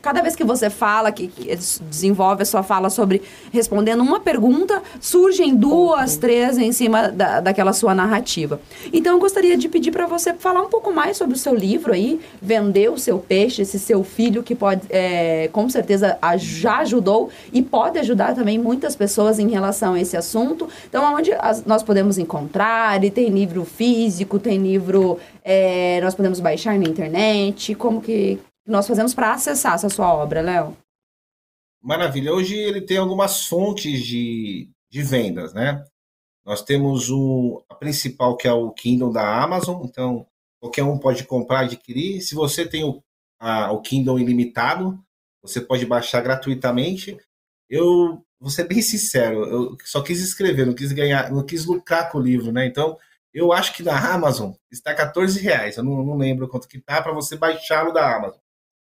cada 0.01 0.21
vez 0.21 0.37
que 0.37 0.43
você 0.45 0.69
fala, 0.69 1.11
que, 1.11 1.27
que 1.27 1.53
desenvolve 1.81 2.43
a 2.43 2.45
sua 2.45 2.63
fala 2.63 2.89
sobre 2.89 3.21
respondendo 3.51 4.01
uma 4.01 4.21
pergunta, 4.21 4.81
surgem 5.01 5.53
duas, 5.53 6.15
três 6.15 6.57
em 6.57 6.71
cima 6.71 7.09
da, 7.09 7.41
daquela 7.41 7.73
sua 7.73 7.93
narrativa. 7.93 8.61
Então, 8.93 9.15
eu 9.15 9.19
gostaria 9.19 9.57
de 9.57 9.67
pedir 9.67 9.91
para 9.91 10.07
você 10.07 10.33
falar 10.33 10.61
um 10.61 10.69
pouco 10.69 10.93
mais 10.93 11.17
sobre 11.17 11.35
o 11.35 11.37
seu 11.37 11.53
livro 11.53 11.91
aí, 11.91 12.21
vender 12.41 12.89
o 12.89 12.97
seu 12.97 13.19
peixe, 13.19 13.63
esse 13.63 13.77
seu 13.77 14.01
filho 14.01 14.43
que 14.43 14.55
pode, 14.55 14.83
é, 14.89 15.49
com 15.51 15.69
certeza, 15.69 16.17
já 16.37 16.77
ajudou 16.77 17.29
e 17.51 17.61
pode 17.61 17.99
ajudar 17.99 18.33
também 18.33 18.57
muitas 18.57 18.95
pessoas 18.95 19.39
em 19.39 19.49
relação 19.49 19.95
a 19.95 19.99
esse 19.99 20.15
assunto. 20.15 20.69
Então, 20.87 21.13
onde 21.13 21.33
as, 21.33 21.65
nós 21.65 21.83
podemos 21.83 22.17
encontrar? 22.17 23.03
E 23.03 23.11
tem 23.11 23.27
livro 23.27 23.65
físico, 23.65 24.39
tem 24.39 24.57
livro 24.57 25.19
é, 25.49 26.01
nós 26.01 26.13
podemos 26.13 26.41
baixar 26.41 26.77
na 26.77 26.83
internet? 26.83 27.73
Como 27.73 28.01
que 28.01 28.37
nós 28.65 28.85
fazemos 28.85 29.13
para 29.13 29.31
acessar 29.31 29.75
essa 29.75 29.87
sua 29.87 30.13
obra, 30.13 30.41
Léo? 30.41 30.75
Maravilha. 31.81 32.33
Hoje 32.33 32.53
ele 32.53 32.81
tem 32.81 32.97
algumas 32.97 33.45
fontes 33.45 34.05
de, 34.05 34.69
de 34.89 35.01
vendas, 35.01 35.53
né? 35.53 35.85
Nós 36.45 36.61
temos 36.61 37.09
o, 37.09 37.63
a 37.69 37.75
principal, 37.75 38.35
que 38.35 38.45
é 38.45 38.51
o 38.51 38.71
Kindle 38.71 39.13
da 39.13 39.41
Amazon. 39.41 39.85
Então, 39.85 40.27
qualquer 40.59 40.83
um 40.83 40.97
pode 40.97 41.23
comprar, 41.23 41.61
adquirir. 41.61 42.19
Se 42.19 42.35
você 42.35 42.67
tem 42.67 42.83
o, 42.83 43.01
a, 43.39 43.71
o 43.71 43.81
Kindle 43.81 44.19
ilimitado, 44.19 45.01
você 45.41 45.61
pode 45.61 45.85
baixar 45.85 46.19
gratuitamente. 46.19 47.17
Eu 47.69 48.21
vou 48.37 48.49
ser 48.49 48.65
bem 48.65 48.81
sincero, 48.81 49.45
eu 49.45 49.77
só 49.85 50.01
quis 50.01 50.21
escrever, 50.21 50.65
não 50.65 50.73
quis 50.73 50.91
ganhar, 50.91 51.31
não 51.31 51.43
quis 51.45 51.65
lucrar 51.65 52.11
com 52.11 52.17
o 52.17 52.21
livro, 52.21 52.51
né? 52.51 52.65
Então, 52.65 52.97
eu 53.37 53.53
acho 53.53 53.73
que 53.75 53.83
na 53.83 54.13
Amazon 54.13 54.53
está 54.71 54.95
14 54.95 55.39
reais. 55.39 55.77
Eu 55.77 55.83
não, 55.83 56.03
não 56.03 56.17
lembro 56.17 56.47
quanto 56.47 56.67
que 56.67 56.81
tá 56.81 57.01
para 57.01 57.11
você 57.11 57.35
baixá-lo 57.35 57.91
da 57.91 58.15
Amazon. 58.15 58.39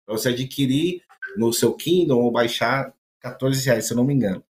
Para 0.05 0.19
você 0.19 0.29
adquirir 0.29 1.03
no 1.37 1.51
seu 1.51 1.75
Kindle 1.75 2.21
ou 2.21 2.31
baixar 2.31 2.95
14 3.21 3.65
reais, 3.65 3.87
se 3.87 3.95
eu 3.95 3.97
não 3.97 4.05
me 4.05 4.13
engano. 4.13 4.45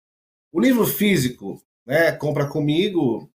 O 0.52 0.60
livro 0.60 0.84
físico, 0.84 1.62
né, 1.86 2.10
compra 2.10 2.48
comigo 2.48 3.30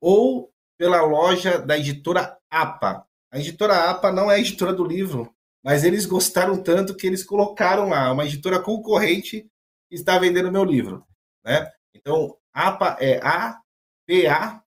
ou 0.00 0.52
pela 0.78 1.02
loja 1.02 1.58
da 1.58 1.76
editora 1.76 2.38
APA. 2.48 3.04
A 3.32 3.40
editora 3.40 3.90
APA 3.90 4.12
não 4.12 4.30
é 4.30 4.36
a 4.36 4.38
editora 4.38 4.72
do 4.72 4.84
livro, 4.84 5.34
mas 5.60 5.82
eles 5.82 6.06
gostaram 6.06 6.62
tanto 6.62 6.94
que 6.94 7.06
eles 7.06 7.24
colocaram 7.24 7.88
lá 7.88 8.12
uma 8.12 8.24
editora 8.24 8.60
concorrente 8.60 9.50
que 9.88 9.96
está 9.96 10.20
vendendo 10.20 10.52
meu 10.52 10.62
livro, 10.62 11.04
né? 11.44 11.68
Então, 11.92 12.36
APA 12.52 12.96
é 13.00 13.18
A 13.24 13.60
P 14.06 14.28
A 14.28 14.63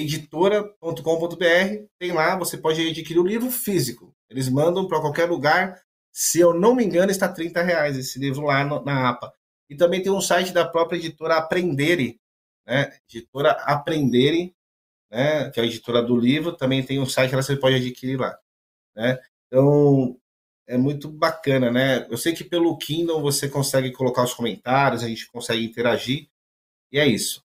editora.com.br, 0.00 1.86
tem 1.98 2.12
lá, 2.12 2.36
você 2.36 2.56
pode 2.56 2.80
adquirir 2.86 3.18
o 3.18 3.26
livro 3.26 3.50
físico. 3.50 4.14
Eles 4.28 4.48
mandam 4.48 4.86
para 4.86 5.00
qualquer 5.00 5.28
lugar. 5.28 5.80
Se 6.12 6.40
eu 6.40 6.54
não 6.54 6.74
me 6.74 6.84
engano, 6.84 7.10
está 7.10 7.28
30 7.28 7.62
reais 7.62 7.96
esse 7.96 8.18
livro 8.18 8.42
lá 8.42 8.64
no, 8.64 8.84
na 8.84 9.08
APA. 9.08 9.32
E 9.68 9.76
também 9.76 10.02
tem 10.02 10.10
um 10.10 10.20
site 10.20 10.52
da 10.52 10.66
própria 10.66 10.96
editora 10.98 11.36
Aprendere, 11.36 12.20
né? 12.66 12.92
Editora 13.08 13.52
Aprendere, 13.52 14.54
né? 15.10 15.50
Que 15.50 15.60
é 15.60 15.62
a 15.62 15.66
editora 15.66 16.02
do 16.02 16.16
livro. 16.16 16.56
Também 16.56 16.84
tem 16.84 16.98
um 16.98 17.06
site 17.06 17.30
que 17.30 17.36
você 17.36 17.56
pode 17.56 17.76
adquirir 17.76 18.18
lá, 18.18 18.36
né? 18.96 19.18
Então, 19.46 20.16
é 20.66 20.76
muito 20.76 21.08
bacana, 21.08 21.70
né? 21.70 22.06
Eu 22.10 22.16
sei 22.16 22.32
que 22.32 22.44
pelo 22.44 22.76
Kindle 22.78 23.20
você 23.20 23.48
consegue 23.48 23.92
colocar 23.92 24.22
os 24.22 24.34
comentários, 24.34 25.02
a 25.02 25.08
gente 25.08 25.26
consegue 25.30 25.64
interagir. 25.64 26.28
E 26.92 26.98
é 26.98 27.06
isso. 27.06 27.44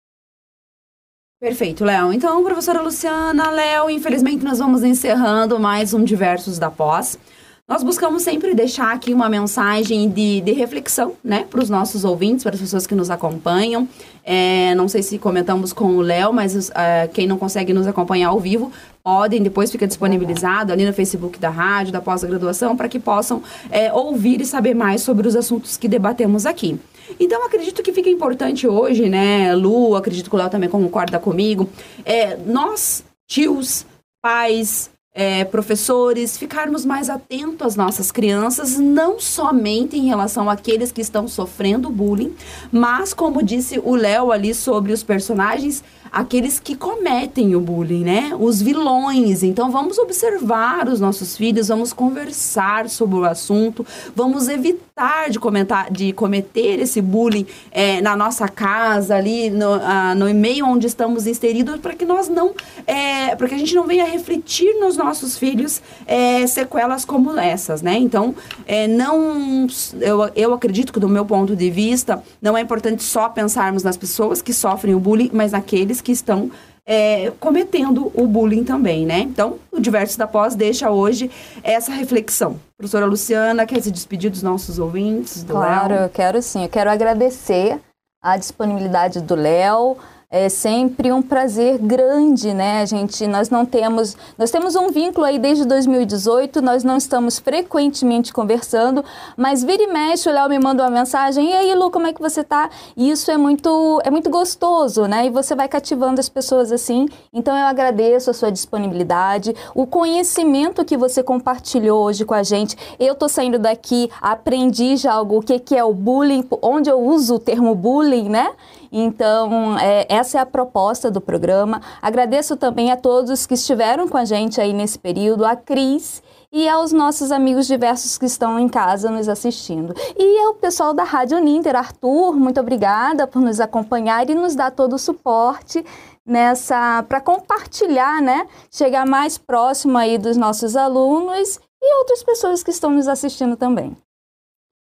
Perfeito, 1.43 1.83
Léo. 1.83 2.13
Então, 2.13 2.41
professora 2.41 2.81
Luciana, 2.81 3.51
Léo, 3.51 3.89
infelizmente 3.89 4.45
nós 4.45 4.59
vamos 4.59 4.81
encerrando 4.81 5.59
mais 5.59 5.93
um 5.93 6.01
Diversos 6.01 6.57
da 6.57 6.71
Pós. 6.71 7.19
Nós 7.67 7.83
buscamos 7.83 8.23
sempre 8.23 8.55
deixar 8.55 8.93
aqui 8.93 9.13
uma 9.13 9.27
mensagem 9.27 10.09
de, 10.09 10.39
de 10.39 10.53
reflexão, 10.53 11.15
né, 11.21 11.45
para 11.49 11.59
os 11.61 11.69
nossos 11.69 12.05
ouvintes, 12.05 12.45
para 12.45 12.55
as 12.55 12.61
pessoas 12.61 12.87
que 12.87 12.95
nos 12.95 13.09
acompanham. 13.09 13.89
É, 14.23 14.73
não 14.75 14.87
sei 14.87 15.03
se 15.03 15.17
comentamos 15.17 15.73
com 15.73 15.97
o 15.97 16.01
Léo, 16.01 16.31
mas 16.31 16.71
é, 16.73 17.09
quem 17.13 17.27
não 17.27 17.37
consegue 17.37 17.73
nos 17.73 17.87
acompanhar 17.87 18.29
ao 18.29 18.39
vivo, 18.39 18.71
podem, 19.03 19.43
depois 19.43 19.69
fica 19.69 19.85
disponibilizado 19.85 20.71
ali 20.71 20.85
no 20.85 20.93
Facebook 20.93 21.37
da 21.37 21.49
rádio, 21.49 21.91
da 21.91 21.99
pós-graduação, 21.99 22.77
para 22.77 22.87
que 22.87 22.99
possam 22.99 23.43
é, 23.69 23.91
ouvir 23.91 24.39
e 24.39 24.45
saber 24.45 24.73
mais 24.73 25.01
sobre 25.01 25.27
os 25.27 25.35
assuntos 25.35 25.75
que 25.75 25.89
debatemos 25.89 26.45
aqui. 26.45 26.79
Então, 27.19 27.45
acredito 27.45 27.83
que 27.83 27.93
fica 27.93 28.09
importante 28.09 28.67
hoje, 28.67 29.09
né, 29.09 29.53
Lu, 29.55 29.95
acredito 29.95 30.29
que 30.29 30.35
o 30.35 30.39
Léo 30.39 30.49
também 30.49 30.69
concorda 30.69 31.19
comigo, 31.19 31.69
é, 32.05 32.35
nós, 32.37 33.03
tios, 33.27 33.85
pais, 34.21 34.89
é, 35.13 35.45
professores, 35.45 36.37
ficarmos 36.37 36.85
mais 36.85 37.09
atentos 37.09 37.67
às 37.67 37.75
nossas 37.75 38.11
crianças, 38.11 38.77
não 38.79 39.19
somente 39.19 39.95
em 39.95 40.07
relação 40.07 40.49
àqueles 40.49 40.91
que 40.91 41.01
estão 41.01 41.27
sofrendo 41.27 41.89
bullying, 41.89 42.33
mas, 42.71 43.13
como 43.13 43.43
disse 43.43 43.79
o 43.83 43.95
Léo 43.95 44.31
ali 44.31 44.55
sobre 44.55 44.91
os 44.91 45.03
personagens, 45.03 45.83
aqueles 46.13 46.59
que 46.59 46.75
cometem 46.75 47.55
o 47.55 47.59
bullying, 47.59 48.03
né? 48.03 48.31
Os 48.39 48.61
vilões. 48.61 49.41
Então 49.41 49.71
vamos 49.71 49.97
observar 49.97 50.87
os 50.87 50.99
nossos 50.99 51.35
filhos, 51.35 51.69
vamos 51.69 51.91
conversar 51.91 52.87
sobre 52.87 53.17
o 53.17 53.25
assunto, 53.25 53.83
vamos 54.15 54.47
evitar 54.47 55.31
de 55.31 55.39
comentar, 55.39 55.91
de 55.91 56.13
cometer 56.13 56.79
esse 56.79 57.01
bullying 57.01 57.47
é, 57.71 57.99
na 57.99 58.15
nossa 58.15 58.47
casa, 58.47 59.15
ali 59.15 59.49
no, 59.49 59.73
ah, 59.73 60.13
no 60.13 60.31
meio 60.35 60.67
onde 60.67 60.85
estamos 60.85 61.25
inseridos, 61.25 61.79
para 61.79 61.95
que 61.95 62.05
nós 62.05 62.29
não, 62.29 62.53
é, 62.85 63.35
para 63.35 63.47
que 63.47 63.55
a 63.55 63.57
gente 63.57 63.73
não 63.73 63.87
venha 63.87 64.05
refletir 64.05 64.71
nos 64.79 64.95
nossos 65.03 65.37
filhos 65.37 65.81
é, 66.05 66.45
sequelas 66.47 67.03
como 67.05 67.37
essas, 67.37 67.81
né? 67.81 67.97
Então, 67.97 68.35
é, 68.65 68.87
não, 68.87 69.67
eu, 69.99 70.29
eu 70.35 70.53
acredito 70.53 70.93
que 70.93 70.99
do 70.99 71.09
meu 71.09 71.25
ponto 71.25 71.55
de 71.55 71.69
vista, 71.69 72.23
não 72.41 72.57
é 72.57 72.61
importante 72.61 73.03
só 73.03 73.29
pensarmos 73.29 73.83
nas 73.83 73.97
pessoas 73.97 74.41
que 74.41 74.53
sofrem 74.53 74.95
o 74.95 74.99
bullying, 74.99 75.29
mas 75.33 75.51
naqueles 75.51 76.01
que 76.01 76.11
estão 76.11 76.49
é, 76.85 77.31
cometendo 77.39 78.11
o 78.13 78.27
bullying 78.27 78.63
também, 78.63 79.05
né? 79.05 79.19
Então, 79.19 79.57
o 79.71 79.79
Diversos 79.79 80.17
da 80.17 80.27
Pós 80.27 80.55
deixa 80.55 80.89
hoje 80.89 81.31
essa 81.63 81.91
reflexão. 81.91 82.59
Professora 82.77 83.05
Luciana, 83.05 83.65
quer 83.65 83.81
se 83.81 83.91
despedir 83.91 84.29
dos 84.29 84.43
nossos 84.43 84.79
ouvintes? 84.79 85.43
Do 85.43 85.53
claro, 85.53 85.93
Léo? 85.93 86.03
eu 86.03 86.09
quero 86.09 86.41
sim. 86.41 86.63
Eu 86.63 86.69
quero 86.69 86.89
agradecer 86.89 87.79
a 88.21 88.37
disponibilidade 88.37 89.21
do 89.21 89.35
Léo, 89.35 89.97
é 90.33 90.49
sempre 90.49 91.11
um 91.11 91.21
prazer 91.21 91.77
grande, 91.77 92.55
né? 92.55 92.81
A 92.81 92.85
gente, 92.85 93.27
nós 93.27 93.51
não 93.51 93.67
temos, 93.67 94.17
nós 94.35 94.49
temos 94.49 94.75
um 94.75 94.89
vínculo 94.89 95.27
aí 95.27 95.37
desde 95.37 95.63
2018, 95.63 96.59
nós 96.59 96.83
não 96.83 96.97
estamos 96.97 97.37
frequentemente 97.37 98.33
conversando, 98.33 99.05
mas 99.37 99.63
vira 99.63 99.83
e 99.83 99.87
mexe, 99.93 100.27
o 100.27 100.33
Léo 100.33 100.49
me 100.49 100.57
manda 100.57 100.81
uma 100.81 100.89
mensagem, 100.89 101.51
e 101.51 101.53
aí, 101.53 101.75
Lu, 101.75 101.91
como 101.91 102.07
é 102.07 102.13
que 102.13 102.19
você 102.19 102.43
tá? 102.43 102.67
Isso 102.97 103.29
é 103.29 103.37
muito, 103.37 104.01
é 104.03 104.09
muito 104.09 104.27
gostoso, 104.31 105.05
né? 105.05 105.27
E 105.27 105.29
você 105.29 105.53
vai 105.53 105.67
cativando 105.67 106.19
as 106.19 106.29
pessoas 106.29 106.71
assim. 106.71 107.07
Então 107.31 107.55
eu 107.55 107.67
agradeço 107.67 108.31
a 108.31 108.33
sua 108.33 108.51
disponibilidade, 108.51 109.55
o 109.75 109.85
conhecimento 109.85 110.83
que 110.83 110.97
você 110.97 111.21
compartilhou 111.21 112.05
hoje 112.05 112.25
com 112.25 112.33
a 112.33 112.41
gente. 112.41 112.75
Eu 112.99 113.13
tô 113.13 113.29
saindo 113.29 113.59
daqui, 113.59 114.09
aprendi 114.19 114.97
já 114.97 115.13
algo, 115.13 115.37
o 115.37 115.41
que, 115.43 115.59
que 115.59 115.75
é 115.75 115.83
o 115.83 115.93
bullying, 115.93 116.43
onde 116.59 116.89
eu 116.89 116.99
uso 116.99 117.35
o 117.35 117.39
termo 117.39 117.75
bullying, 117.75 118.29
né? 118.29 118.49
Então, 118.95 119.75
é, 119.79 120.05
essa 120.07 120.37
é 120.37 120.41
a 120.41 120.45
proposta 120.45 121.09
do 121.09 121.19
programa. 121.19 121.81
Agradeço 121.99 122.55
também 122.55 122.91
a 122.91 122.95
todos 122.95 123.47
que 123.47 123.55
estiveram 123.55 124.07
com 124.07 124.17
a 124.17 124.23
gente 124.23 124.61
aí 124.61 124.71
nesse 124.71 124.99
período, 124.99 125.43
a 125.43 125.55
Cris 125.55 126.21
e 126.51 126.69
aos 126.69 126.91
nossos 126.91 127.31
amigos 127.31 127.65
diversos 127.65 128.19
que 128.19 128.27
estão 128.27 128.59
em 128.59 128.69
casa 128.69 129.09
nos 129.09 129.27
assistindo. 129.27 129.95
E 130.15 130.39
ao 130.45 130.53
pessoal 130.53 130.93
da 130.93 131.03
Rádio 131.03 131.39
Ninter, 131.39 131.75
Arthur, 131.75 132.35
muito 132.35 132.59
obrigada 132.59 133.25
por 133.25 133.41
nos 133.41 133.59
acompanhar 133.59 134.29
e 134.29 134.35
nos 134.35 134.53
dar 134.53 134.69
todo 134.69 134.93
o 134.93 134.99
suporte 134.99 135.83
nessa 136.23 137.03
para 137.09 137.19
compartilhar, 137.19 138.21
né? 138.21 138.47
Chegar 138.71 139.07
mais 139.07 139.39
próximo 139.39 139.97
aí 139.97 140.19
dos 140.19 140.37
nossos 140.37 140.75
alunos 140.75 141.59
e 141.81 141.97
outras 141.97 142.21
pessoas 142.21 142.61
que 142.61 142.69
estão 142.69 142.91
nos 142.91 143.07
assistindo 143.07 143.57
também. 143.57 143.97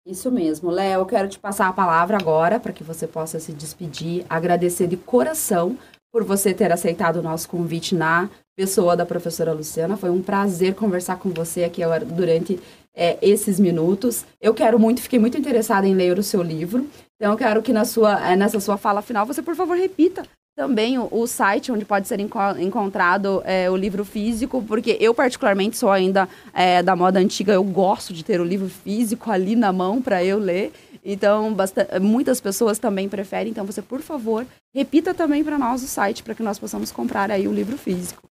Isso 0.06 0.30
mesmo, 0.30 0.70
Léo. 0.70 1.00
Eu 1.00 1.06
quero 1.06 1.28
te 1.28 1.36
passar 1.36 1.66
a 1.66 1.72
palavra 1.72 2.16
agora 2.16 2.60
para 2.60 2.72
que 2.72 2.84
você 2.84 3.08
possa 3.08 3.40
se 3.40 3.52
despedir, 3.52 4.24
agradecer 4.30 4.86
de 4.86 4.96
coração 4.96 5.76
por 6.12 6.22
você 6.22 6.54
ter 6.54 6.70
aceitado 6.70 7.16
o 7.16 7.22
nosso 7.22 7.48
convite 7.48 7.92
na 7.92 8.30
pessoa 8.56 8.96
da 8.96 9.04
professora 9.04 9.52
Luciana. 9.52 9.96
Foi 9.96 10.08
um 10.08 10.22
prazer 10.22 10.76
conversar 10.76 11.16
com 11.16 11.30
você 11.30 11.64
aqui 11.64 11.82
durante 12.06 12.60
é, 12.94 13.18
esses 13.20 13.58
minutos. 13.58 14.24
Eu 14.40 14.54
quero 14.54 14.78
muito, 14.78 15.02
fiquei 15.02 15.18
muito 15.18 15.36
interessada 15.36 15.88
em 15.88 15.94
ler 15.94 16.16
o 16.18 16.22
seu 16.22 16.40
livro. 16.40 16.86
Então, 17.16 17.32
eu 17.32 17.36
quero 17.36 17.60
que 17.60 17.72
na 17.72 17.84
sua, 17.84 18.30
é, 18.30 18.36
nessa 18.36 18.60
sua 18.60 18.76
fala 18.76 19.02
final 19.02 19.26
você, 19.26 19.42
por 19.42 19.56
favor, 19.56 19.76
repita 19.76 20.22
também 20.56 20.98
o, 20.98 21.06
o, 21.12 21.26
site 21.26 21.70
onde 21.70 21.84
pode 21.84 22.08
ser 22.08 22.18
enco 22.18 22.38
encontrado 22.58 23.42
é, 23.44 23.70
o 23.70 23.76
livro 23.76 24.06
físico, 24.06 24.64
porque 24.64 24.96
eu 24.98 25.14
particularmente 25.14 25.76
sou 25.76 25.90
ainda 25.90 26.26
é, 26.54 26.82
da 26.82 26.96
moda 26.96 27.20
antiga, 27.20 27.52
eu 27.52 27.62
gosto 27.62 28.14
de 28.14 28.24
ter 28.24 28.40
o 28.40 28.44
livro 28.44 28.68
físico 28.68 29.30
ali 29.30 29.54
na 29.54 29.70
mão 29.70 30.00
para 30.00 30.24
eu 30.24 30.38
ler. 30.38 30.72
Então, 31.04 31.54
muitas 32.00 32.40
pessoas 32.40 32.80
também 32.80 33.08
preferem. 33.08 33.52
Então, 33.52 33.64
você, 33.64 33.80
por 33.80 34.00
favor, 34.00 34.44
repita 34.74 35.14
também 35.14 35.44
para 35.44 35.56
nós 35.56 35.84
o 35.84 35.86
site 35.86 36.22
para 36.22 36.34
que 36.34 36.42
nós 36.42 36.58
possamos 36.58 36.90
comprar 36.90 37.30
aí 37.30 37.46
o 37.46 37.52
livro 37.52 37.78
físico. 37.78 38.28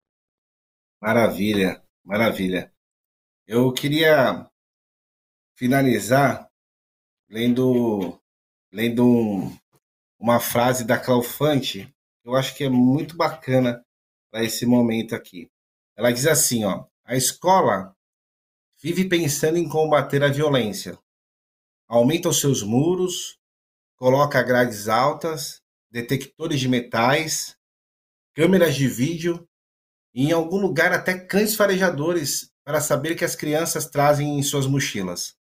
Maravilha, 1.00 1.80
maravilha. 2.02 2.72
Eu 3.46 3.70
queria 3.72 4.44
finalizar 5.56 6.48
lendo, 7.30 8.18
lendo 8.72 9.06
um, 9.06 9.56
uma 10.18 10.40
frase 10.40 10.84
da 10.84 10.98
Claufante, 10.98 11.93
eu 12.24 12.34
acho 12.34 12.54
que 12.56 12.64
é 12.64 12.68
muito 12.68 13.16
bacana 13.16 13.84
para 14.30 14.42
esse 14.42 14.64
momento 14.64 15.14
aqui. 15.14 15.50
Ela 15.96 16.10
diz 16.10 16.26
assim, 16.26 16.64
ó, 16.64 16.86
a 17.04 17.14
escola 17.14 17.94
vive 18.82 19.08
pensando 19.08 19.58
em 19.58 19.68
combater 19.68 20.22
a 20.24 20.28
violência. 20.28 20.98
Aumenta 21.86 22.28
os 22.28 22.40
seus 22.40 22.62
muros, 22.62 23.38
coloca 23.96 24.42
grades 24.42 24.88
altas, 24.88 25.62
detectores 25.90 26.58
de 26.58 26.68
metais, 26.68 27.56
câmeras 28.34 28.74
de 28.74 28.88
vídeo 28.88 29.46
e 30.12 30.24
em 30.24 30.32
algum 30.32 30.58
lugar 30.58 30.92
até 30.92 31.18
cães 31.18 31.54
farejadores 31.54 32.50
para 32.64 32.80
saber 32.80 33.14
que 33.14 33.24
as 33.24 33.36
crianças 33.36 33.86
trazem 33.86 34.38
em 34.38 34.42
suas 34.42 34.66
mochilas. 34.66 35.36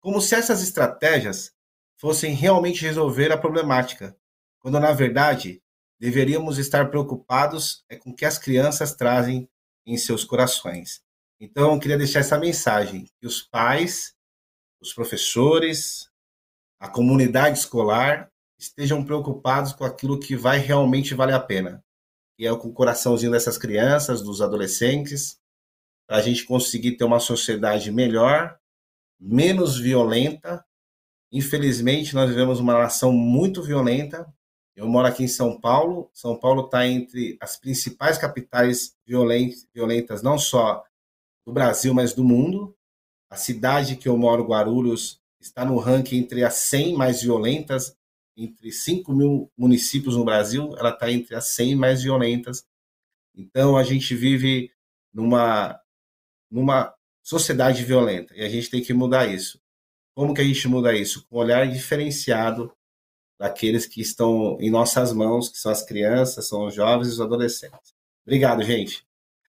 Como 0.00 0.20
se 0.20 0.34
essas 0.34 0.62
estratégias 0.62 1.52
fossem 1.98 2.34
realmente 2.34 2.82
resolver 2.82 3.32
a 3.32 3.38
problemática, 3.38 4.16
quando 4.58 4.78
na 4.78 4.92
verdade 4.92 5.62
deveríamos 5.98 6.58
estar 6.58 6.90
preocupados 6.90 7.84
é 7.88 7.96
com 7.96 8.10
o 8.10 8.14
que 8.14 8.24
as 8.24 8.38
crianças 8.38 8.94
trazem 8.94 9.48
em 9.86 9.96
seus 9.96 10.24
corações. 10.24 11.00
Então, 11.40 11.74
eu 11.74 11.80
queria 11.80 11.98
deixar 11.98 12.20
essa 12.20 12.38
mensagem 12.38 13.06
que 13.20 13.26
os 13.26 13.42
pais, 13.42 14.14
os 14.80 14.92
professores, 14.92 16.10
a 16.80 16.88
comunidade 16.88 17.58
escolar 17.58 18.30
estejam 18.58 19.04
preocupados 19.04 19.72
com 19.72 19.84
aquilo 19.84 20.18
que 20.18 20.34
vai 20.34 20.58
realmente 20.58 21.14
valer 21.14 21.34
a 21.34 21.40
pena, 21.40 21.84
que 22.36 22.46
é 22.46 22.56
com 22.56 22.68
o 22.68 22.72
coraçãozinho 22.72 23.32
dessas 23.32 23.58
crianças, 23.58 24.22
dos 24.22 24.40
adolescentes, 24.40 25.38
para 26.06 26.18
a 26.18 26.22
gente 26.22 26.44
conseguir 26.44 26.96
ter 26.96 27.04
uma 27.04 27.20
sociedade 27.20 27.90
melhor, 27.90 28.58
menos 29.20 29.78
violenta. 29.78 30.64
Infelizmente, 31.32 32.14
nós 32.14 32.28
vivemos 32.28 32.60
uma 32.60 32.78
nação 32.78 33.12
muito 33.12 33.62
violenta, 33.62 34.26
eu 34.76 34.86
moro 34.86 35.08
aqui 35.08 35.24
em 35.24 35.28
São 35.28 35.58
Paulo. 35.58 36.10
São 36.12 36.38
Paulo 36.38 36.66
está 36.66 36.86
entre 36.86 37.38
as 37.40 37.56
principais 37.56 38.18
capitais 38.18 38.94
violentas, 39.06 40.22
não 40.22 40.38
só 40.38 40.84
do 41.46 41.52
Brasil, 41.52 41.94
mas 41.94 42.12
do 42.12 42.22
mundo. 42.22 42.76
A 43.30 43.36
cidade 43.36 43.96
que 43.96 44.06
eu 44.06 44.16
moro, 44.18 44.46
Guarulhos, 44.46 45.20
está 45.40 45.64
no 45.64 45.78
ranking 45.78 46.18
entre 46.18 46.44
as 46.44 46.54
100 46.54 46.94
mais 46.94 47.22
violentas, 47.22 47.96
entre 48.36 48.70
5 48.70 49.12
mil 49.14 49.50
municípios 49.56 50.14
no 50.14 50.24
Brasil, 50.24 50.74
ela 50.76 50.90
está 50.90 51.10
entre 51.10 51.34
as 51.34 51.46
100 51.48 51.74
mais 51.74 52.02
violentas. 52.02 52.66
Então, 53.34 53.78
a 53.78 53.82
gente 53.82 54.14
vive 54.14 54.70
numa, 55.12 55.80
numa 56.50 56.94
sociedade 57.22 57.82
violenta 57.82 58.34
e 58.36 58.42
a 58.42 58.48
gente 58.48 58.68
tem 58.68 58.82
que 58.82 58.92
mudar 58.92 59.26
isso. 59.26 59.58
Como 60.14 60.34
que 60.34 60.42
a 60.42 60.44
gente 60.44 60.68
muda 60.68 60.94
isso? 60.94 61.26
Com 61.26 61.36
um 61.36 61.40
olhar 61.40 61.66
diferenciado 61.66 62.72
daqueles 63.38 63.86
que 63.86 64.00
estão 64.00 64.56
em 64.60 64.70
nossas 64.70 65.12
mãos, 65.12 65.48
que 65.48 65.58
são 65.58 65.70
as 65.70 65.82
crianças, 65.82 66.48
são 66.48 66.66
os 66.66 66.74
jovens 66.74 67.08
e 67.08 67.12
os 67.12 67.20
adolescentes. 67.20 67.94
Obrigado, 68.24 68.62
gente. 68.62 69.06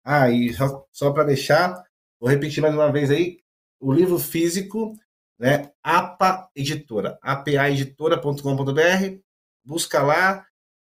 Ah, 0.04 0.30
e 0.30 0.54
só, 0.54 0.86
só 0.92 1.12
para 1.12 1.26
deixar, 1.26 1.84
vou 2.20 2.30
repetir 2.30 2.62
mais 2.62 2.74
uma 2.74 2.92
vez 2.92 3.12
aí, 3.12 3.40
o 3.80 3.92
livro 3.92 4.18
físico, 4.18 4.94
né, 5.38 5.72
APA 5.84 6.50
Editora, 6.56 7.20
apaeditora.com.br, 7.22 9.20
busca 9.63 10.02
lá 10.02 10.46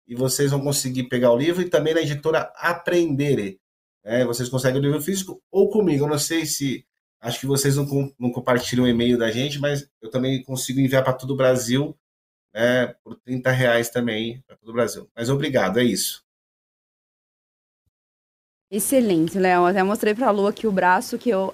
e 0.07 0.15
vocês 0.15 0.51
vão 0.51 0.61
conseguir 0.61 1.05
pegar 1.05 1.31
o 1.33 1.37
livro 1.37 1.61
e 1.61 1.69
também 1.69 1.93
na 1.95 2.01
editora 2.01 2.51
Aprendere. 2.57 3.61
Né, 4.05 4.25
vocês 4.25 4.49
conseguem 4.49 4.81
o 4.81 4.85
livro 4.85 5.03
físico 5.03 5.43
ou 5.51 5.69
comigo, 5.69 6.05
eu 6.05 6.09
não 6.09 6.19
sei 6.19 6.47
se, 6.47 6.87
acho 7.21 7.41
que 7.41 7.47
vocês 7.47 7.77
não, 7.77 7.87
não 8.19 8.31
compartilham 8.31 8.85
o 8.85 8.89
e-mail 8.89 9.19
da 9.19 9.31
gente, 9.31 9.59
mas 9.59 9.87
eu 10.01 10.11
também 10.11 10.43
consigo 10.43 10.81
enviar 10.81 11.05
para 11.05 11.13
todo 11.13 11.33
o 11.33 11.37
Brasil 11.37 11.95
né, 12.55 12.89
por 13.05 13.17
30 13.17 13.51
reais 13.51 13.91
também 13.91 14.43
para 14.47 14.57
todo 14.57 14.71
o 14.71 14.73
Brasil. 14.73 15.09
Mas 15.15 15.29
obrigado, 15.29 15.79
é 15.79 15.85
isso. 15.85 16.23
Excelente, 18.71 19.39
Léo. 19.39 19.65
Até 19.65 19.83
mostrei 19.83 20.15
para 20.15 20.29
a 20.29 20.31
Lu 20.31 20.47
aqui 20.47 20.67
o 20.67 20.73
braço 20.73 21.17
que 21.17 21.31
eu 21.31 21.53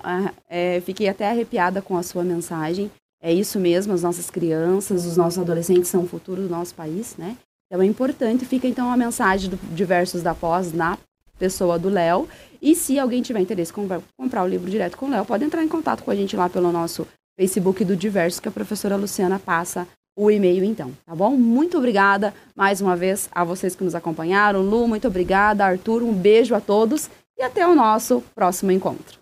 é, 0.48 0.80
fiquei 0.80 1.08
até 1.08 1.28
arrepiada 1.28 1.80
com 1.80 1.96
a 1.96 2.02
sua 2.02 2.24
mensagem. 2.24 2.90
É 3.22 3.32
isso 3.32 3.58
mesmo, 3.58 3.92
as 3.92 4.02
nossas 4.02 4.28
crianças, 4.28 5.06
os 5.06 5.16
nossos 5.16 5.38
adolescentes 5.38 5.88
são 5.88 6.02
o 6.02 6.08
futuro 6.08 6.42
do 6.42 6.48
nosso 6.48 6.74
país, 6.74 7.16
né? 7.16 7.38
Então 7.66 7.80
é 7.80 7.86
importante, 7.86 8.44
fica 8.44 8.66
então 8.66 8.92
a 8.92 8.96
mensagem 8.96 9.48
do 9.48 9.56
Diversos 9.74 10.22
da 10.22 10.34
Pós 10.34 10.72
na 10.72 10.98
pessoa 11.38 11.78
do 11.78 11.88
Léo. 11.88 12.28
E 12.60 12.74
se 12.74 12.98
alguém 12.98 13.22
tiver 13.22 13.40
interesse 13.40 13.72
em 13.72 14.02
comprar 14.18 14.42
o 14.42 14.48
livro 14.48 14.70
direto 14.70 14.96
com 14.96 15.06
o 15.06 15.10
Léo, 15.10 15.24
pode 15.24 15.44
entrar 15.44 15.62
em 15.62 15.68
contato 15.68 16.02
com 16.02 16.10
a 16.10 16.14
gente 16.14 16.36
lá 16.36 16.48
pelo 16.48 16.70
nosso 16.70 17.06
Facebook 17.38 17.84
do 17.84 17.96
Diverso, 17.96 18.42
que 18.42 18.48
a 18.48 18.52
professora 18.52 18.96
Luciana 18.96 19.38
passa 19.38 19.88
o 20.16 20.30
e-mail 20.30 20.64
então, 20.64 20.92
tá 21.04 21.14
bom? 21.14 21.36
Muito 21.36 21.76
obrigada 21.76 22.32
mais 22.54 22.80
uma 22.80 22.94
vez 22.94 23.28
a 23.32 23.44
vocês 23.44 23.74
que 23.74 23.84
nos 23.84 23.94
acompanharam. 23.94 24.60
Lu, 24.60 24.86
muito 24.86 25.08
obrigada. 25.08 25.64
Arthur, 25.64 26.02
um 26.02 26.12
beijo 26.12 26.54
a 26.54 26.60
todos 26.60 27.10
e 27.36 27.42
até 27.42 27.66
o 27.66 27.74
nosso 27.74 28.22
próximo 28.34 28.70
encontro. 28.70 29.18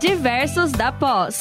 Diversos 0.00 0.72
da 0.72 0.90
Pós. 0.90 1.38